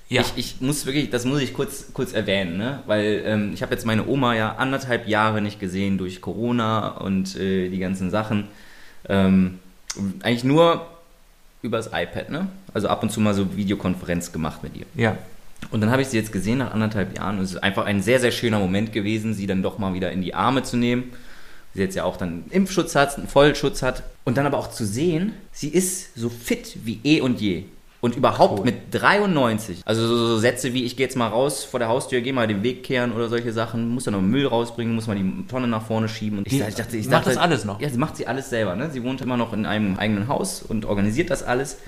[0.09, 0.23] Ja.
[0.23, 2.83] Ich, ich muss wirklich, das muss ich kurz, kurz erwähnen, ne?
[2.87, 7.37] weil ähm, ich habe jetzt meine Oma ja anderthalb Jahre nicht gesehen durch Corona und
[7.37, 8.49] äh, die ganzen Sachen.
[9.09, 9.59] Ähm,
[10.23, 10.87] eigentlich nur
[11.61, 12.47] übers iPad, ne?
[12.73, 14.87] Also ab und zu mal so Videokonferenz gemacht mit ihr.
[14.95, 15.17] Ja.
[15.71, 18.01] Und dann habe ich sie jetzt gesehen nach anderthalb Jahren und es ist einfach ein
[18.01, 21.13] sehr, sehr schöner Moment gewesen, sie dann doch mal wieder in die Arme zu nehmen.
[21.75, 24.03] Sie jetzt ja auch dann einen Impfschutz hat, einen Vollschutz hat.
[24.25, 27.65] Und dann aber auch zu sehen, sie ist so fit wie eh und je.
[28.01, 28.65] Und überhaupt Cool.
[28.65, 32.21] mit 93, also so, so Sätze wie, ich gehe jetzt mal raus vor der Haustür,
[32.21, 35.17] gehe mal den Weg kehren oder solche Sachen, muss dann noch Müll rausbringen, muss mal
[35.17, 36.39] die Tonne nach vorne schieben.
[36.39, 37.81] Und ich, Die ich dachte, ich macht dachte, das alles noch?
[37.81, 38.77] Ja, sie macht sie alles selber.
[38.77, 38.89] Ne?
[38.93, 41.79] Sie wohnt immer noch in einem eigenen Haus und organisiert das alles.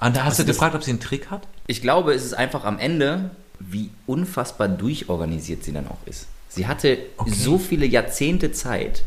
[0.00, 1.46] Und da hast Was du gefragt, ob sie einen Trick hat?
[1.66, 6.26] Ich glaube, es ist einfach am Ende, wie unfassbar durchorganisiert sie dann auch ist.
[6.48, 7.30] Sie hatte Okay.
[7.30, 9.02] so viele Jahrzehnte Zeit,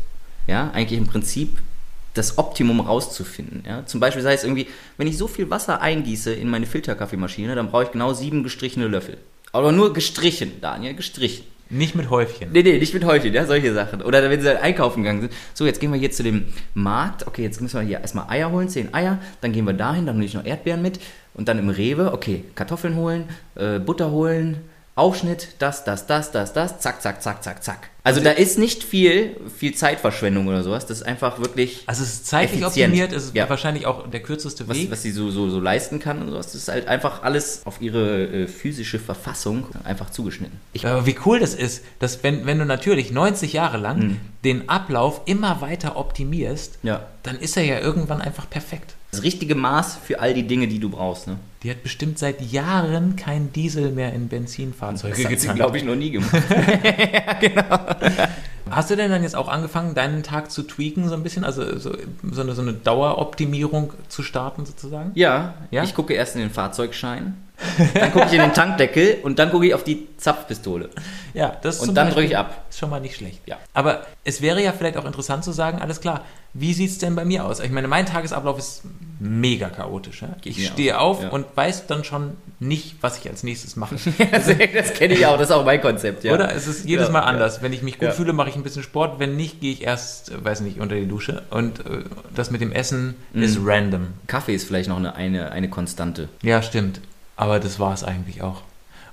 [0.46, 1.58] ja, eigentlich im Prinzip
[2.14, 3.64] das Optimum rauszufinden.
[3.66, 3.86] Ja?
[3.86, 4.66] Zum Beispiel sei es irgendwie,
[4.98, 8.86] wenn ich so viel Wasser eingieße in meine Filterkaffeemaschine, dann brauche ich genau sieben gestrichene
[8.86, 9.16] Löffel.
[9.52, 11.44] Aber nur gestrichen, Daniel, gestrichen.
[11.72, 12.52] Nicht mit Häufchen.
[12.52, 14.02] Nee, nee, nicht mit Häufchen, ja, solche Sachen.
[14.02, 15.32] Oder wenn sie halt einkaufen gegangen sind.
[15.54, 16.44] So, jetzt gehen wir hier zu dem
[16.74, 17.26] Markt.
[17.26, 19.18] Okay, jetzt müssen wir hier erstmal Eier holen, zehn Eier.
[19.40, 21.00] Dann gehen wir dahin, dann nehme ich noch Erdbeeren mit.
[21.32, 24.58] Und dann im Rewe, okay, Kartoffeln holen, äh, Butter holen,
[24.96, 27.88] Aufschnitt, das, das, das, das, das, zack, zack, zack, zack, zack.
[28.04, 30.86] Also da ist nicht viel, viel Zeitverschwendung oder sowas.
[30.86, 32.88] Das ist einfach wirklich, Also es ist zeitlich Effizient.
[32.90, 33.48] optimiert, es ist Ja.
[33.48, 34.90] wahrscheinlich auch der kürzeste was, Weg.
[34.90, 36.46] was sie so, so, so leisten kann und sowas.
[36.46, 40.58] Das ist halt einfach alles auf ihre äh, physische Verfassung einfach zugeschnitten.
[40.72, 44.16] Ich, Aber wie cool das ist, dass wenn, wenn du natürlich 90 Jahre lang Mhm.
[44.44, 47.06] den Ablauf immer weiter optimierst, ja.
[47.22, 48.94] dann ist er ja irgendwann einfach perfekt.
[49.12, 51.26] Das richtige Maß für all die Dinge, die du brauchst.
[51.26, 51.36] Ne?
[51.62, 55.56] Die hat bestimmt seit Jahren kein Diesel mehr in Benzinfahrzeuge Das hat sie, getankt.
[55.56, 56.32] glaube ich, noch nie gemacht.
[58.70, 61.44] Hast du denn dann jetzt auch angefangen, deinen Tag zu tweaken so ein bisschen?
[61.44, 61.94] Also so,
[62.30, 65.10] so, eine, so eine Daueroptimierung zu starten sozusagen?
[65.14, 65.82] Ja, Ja?
[65.84, 67.34] ich gucke erst in den Fahrzeugschein,
[67.94, 70.90] dann gucke ich in den Tankdeckel und dann gucke ich auf die Zapfpistole.
[71.34, 72.66] Ja, das Und dann drücke ich ab.
[72.68, 73.40] Ist schon mal nicht schlecht.
[73.46, 73.56] Ja.
[73.72, 76.24] Aber es wäre ja vielleicht auch interessant zu sagen, alles klar,
[76.54, 77.60] wie sieht es denn bei mir aus?
[77.60, 78.82] Ich meine, mein Tagesablauf ist
[79.20, 80.22] mega chaotisch.
[80.22, 80.36] Ja?
[80.44, 81.28] Ich stehe auch, auf ja.
[81.30, 83.94] und weiß dann schon nicht, was ich als nächstes mache.
[84.30, 86.24] das das kenne ich auch, das ist auch mein Konzept.
[86.24, 86.34] Ja.
[86.34, 86.54] Oder?
[86.54, 87.62] Es ist jedes Mal anders.
[87.62, 89.18] Wenn ich mich gut fühle, mache ich ein bisschen Sport.
[89.18, 91.42] Wenn nicht, gehe ich erst, äh, weiß nicht, unter die Dusche.
[91.50, 93.42] Und äh, das mit dem Essen Mhm.
[93.42, 94.06] ist random.
[94.26, 96.28] Kaffee ist vielleicht noch eine, eine, eine Konstante.
[96.42, 97.00] Ja, stimmt.
[97.36, 98.62] Aber das war es eigentlich auch.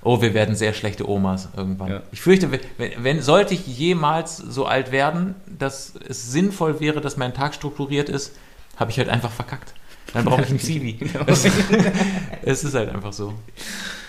[0.02, 1.90] Oh, wir werden sehr schlechte Omas irgendwann.
[1.90, 2.02] Ja.
[2.10, 2.60] Ich fürchte, wenn,
[2.98, 8.08] wenn sollte ich jemals so alt werden, dass es sinnvoll wäre, dass mein Tag strukturiert
[8.08, 8.32] ist,
[8.76, 9.74] habe ich halt einfach verkackt.
[10.14, 10.98] Dann brauche ich einen Zivi.
[11.26, 11.44] Es-
[12.42, 13.34] es ist halt einfach so.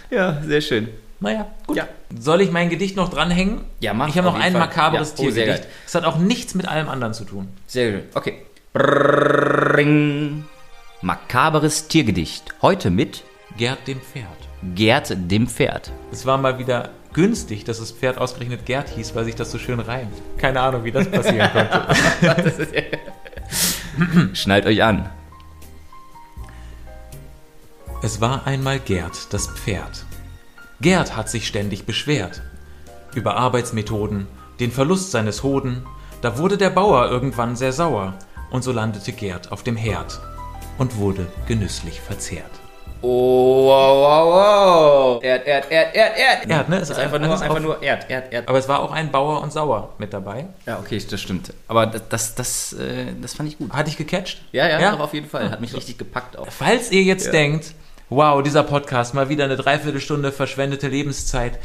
[0.09, 0.87] Ja, sehr schön.
[1.19, 1.77] Naja, gut.
[1.77, 1.87] Ja.
[2.17, 3.61] Soll ich mein Gedicht noch dranhängen?
[3.81, 4.61] Ja, mach, Ich habe noch ein Fall.
[4.61, 5.67] makabres Ja, oh, Tiergedicht.
[5.85, 7.49] Es hat auch nichts mit allem anderen zu tun.
[7.67, 8.03] Sehr schön.
[8.13, 8.41] Okay.
[8.73, 10.45] Brrrring.
[11.01, 12.43] Makaberes Tiergedicht.
[12.61, 13.23] Heute mit
[13.57, 14.37] Gerd dem Pferd.
[14.75, 15.91] Gerd dem Pferd.
[16.11, 19.57] Es war mal wieder günstig, dass das Pferd ausgerechnet Gerd hieß, weil sich das so
[19.57, 20.13] schön reimt.
[20.37, 21.49] Keine Ahnung, wie das passieren
[22.23, 22.53] konnte.
[24.33, 25.09] Schnallt euch an.
[28.01, 30.05] Es war einmal Gerd, das Pferd.
[30.79, 32.41] Gerd hat sich ständig beschwert.
[33.13, 34.27] Über Arbeitsmethoden,
[34.59, 35.85] den Verlust seines Hoden.
[36.21, 38.15] Da wurde der Bauer irgendwann sehr sauer.
[38.49, 40.19] Und so landete Gerd auf dem Herd
[40.77, 42.60] und wurde genüsslich verzehrt.
[43.03, 45.23] Oh, wow, wow, wow.
[45.23, 46.47] Erd, Erd, Erd, Erd, Erd.
[46.49, 46.79] Erd, ne?
[46.79, 48.47] Das ist einfach nur, einfach auf- nur Erd, Erd, Erd.
[48.47, 50.45] Aber es war auch ein Bauer und Sauer mit dabei.
[50.67, 51.51] Ja, okay, das stimmt.
[51.67, 53.71] Aber das, das, das, äh, das fand ich gut.
[53.73, 54.41] Hatte ich gecatcht?
[54.51, 54.91] Ja, ja, Ja?
[54.91, 55.49] Doch, auf jeden Fall.
[55.49, 56.47] Hat mich richtig gepackt auch.
[56.49, 57.31] Falls ihr jetzt Ja.
[57.31, 57.73] denkt,
[58.09, 61.59] wow, dieser Podcast, mal wieder eine Dreiviertelstunde verschwendete Lebenszeit.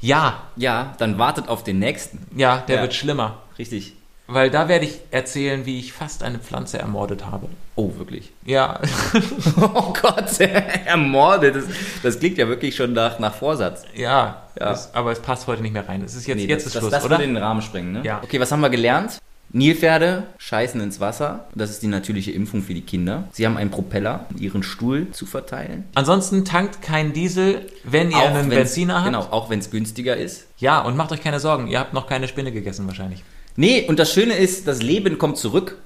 [0.00, 2.26] Ja, Ja, dann wartet auf den nächsten.
[2.36, 2.82] ja, der Ja.
[2.82, 3.38] wird schlimmer.
[3.58, 3.94] Richtig.
[4.28, 7.48] Weil da werde ich erzählen, wie ich fast eine Pflanze ermordet habe.
[7.74, 8.32] Oh, wirklich.
[8.46, 8.80] Ja,
[9.60, 10.40] Oh Gott,
[10.86, 11.56] ermordet.
[11.56, 11.64] Das,
[12.02, 13.82] das klingt ja wirklich schon nach, nach Vorsatz.
[13.94, 14.72] ja, Ja.
[14.72, 16.02] Es, aber es passt heute nicht mehr rein.
[16.02, 17.18] Es ist jetzt, Nee, jetzt das, ist das, Schluss, das oder?
[17.18, 18.00] würde den Rahmen sprengen, ne?
[18.04, 18.20] Ja.
[18.22, 19.18] Okay, was haben wir gelernt?
[19.54, 21.46] Nilpferde scheißen ins Wasser.
[21.54, 23.24] Das ist die natürliche Impfung für die Kinder.
[23.32, 25.84] Sie haben einen Propeller, um ihren Stuhl zu verteilen.
[25.94, 29.06] Ansonsten tankt kein Diesel, wenn ihr einen wenn's- Benziner habt.
[29.06, 30.46] Genau, auch wenn es günstiger ist.
[30.56, 33.22] Ja, und macht euch keine Sorgen, ihr habt noch keine Spinne gegessen wahrscheinlich.
[33.56, 35.78] Nee, und das Schöne ist, das Leben kommt zurück.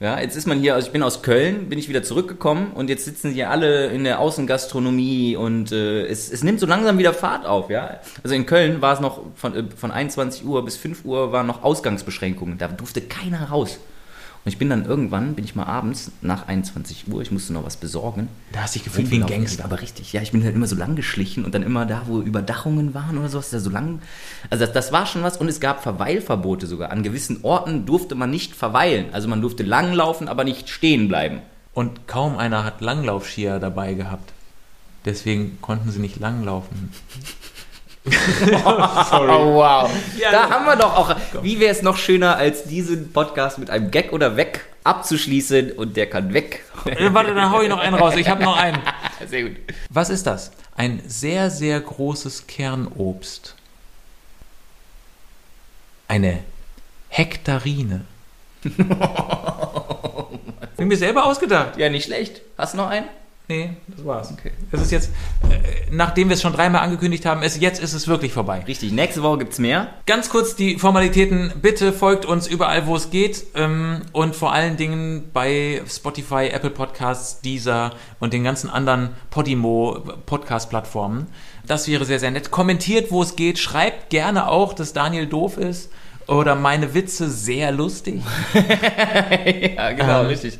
[0.00, 2.90] Ja, jetzt ist man hier, also ich bin aus Köln, bin ich wieder zurückgekommen und
[2.90, 7.14] jetzt sitzen hier alle in der Außengastronomie und äh, es, es nimmt so langsam wieder
[7.14, 8.00] Fahrt auf, ja.
[8.24, 11.46] Also in Köln war es noch von, äh, von 21 Uhr bis 5 Uhr waren
[11.46, 13.78] noch Ausgangsbeschränkungen, da durfte keiner raus.
[14.44, 17.64] Und ich bin dann irgendwann, bin ich mal abends nach 21 Uhr, ich musste noch
[17.64, 18.28] was besorgen.
[18.50, 19.26] Da hast du dich gefühlt wie ein.
[19.26, 19.64] Gangster.
[19.64, 22.20] Aber richtig, ja, ich bin halt immer so lang geschlichen und dann immer da, wo
[22.20, 24.00] Überdachungen waren oder sowas, da so lang.
[24.50, 26.90] Also das, das war schon was und es gab Verweilverbote sogar.
[26.90, 29.06] An gewissen Orten durfte man nicht verweilen.
[29.12, 31.40] Also man durfte langlaufen, aber nicht stehen bleiben.
[31.72, 34.32] Und kaum einer hat Langlaufskier dabei gehabt.
[35.04, 36.90] Deswegen konnten sie nicht langlaufen.
[39.12, 39.90] Oh wow.
[40.18, 41.14] Ja, da haben wir doch auch.
[41.42, 45.96] Wie wäre es noch schöner, als diesen Podcast mit einem Gag oder weg abzuschließen und
[45.96, 46.64] der kann weg.
[46.84, 48.14] Warte, dann hau ich noch einen raus.
[48.16, 48.80] Ich habe noch einen.
[49.28, 49.56] Sehr gut.
[49.90, 50.50] Was ist das?
[50.74, 53.54] Ein sehr, sehr großes Kernobst.
[56.08, 56.40] Eine
[57.08, 58.06] Hektarine.
[60.76, 61.76] Bin mir selber ausgedacht.
[61.76, 62.40] Ja, nicht schlecht.
[62.56, 63.06] Hast du noch einen?
[63.52, 64.32] Nee, das war's.
[64.32, 64.50] Okay.
[64.70, 65.10] Es ist jetzt,
[65.42, 65.58] äh,
[65.90, 68.64] nachdem wir es schon dreimal angekündigt haben, es, jetzt ist es wirklich vorbei.
[68.66, 68.92] Richtig.
[68.92, 69.88] Nächste Woche gibt's mehr.
[70.06, 71.52] Ganz kurz die Formalitäten.
[71.60, 73.44] Bitte folgt uns überall, wo es geht.
[73.54, 77.90] Ähm, und vor allen Dingen bei Spotify, Apple Podcasts, Deezer
[78.20, 81.26] und den ganzen anderen Podimo-Podcast-Plattformen.
[81.66, 82.50] Das wäre sehr, sehr nett.
[82.50, 83.58] Kommentiert, wo es geht.
[83.58, 85.92] Schreibt gerne auch, dass Daniel doof ist.
[86.26, 88.22] Oder meine Witze sehr lustig.
[88.54, 90.58] ja, genau, Ähm, richtig.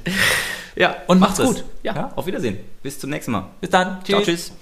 [0.76, 1.64] Ja, und macht's macht's gut.
[1.82, 2.12] Ja, Ja.
[2.16, 2.58] auf Wiedersehen.
[2.82, 3.46] Bis zum nächsten Mal.
[3.60, 4.04] Bis dann.
[4.04, 4.52] Ciao, tschüss.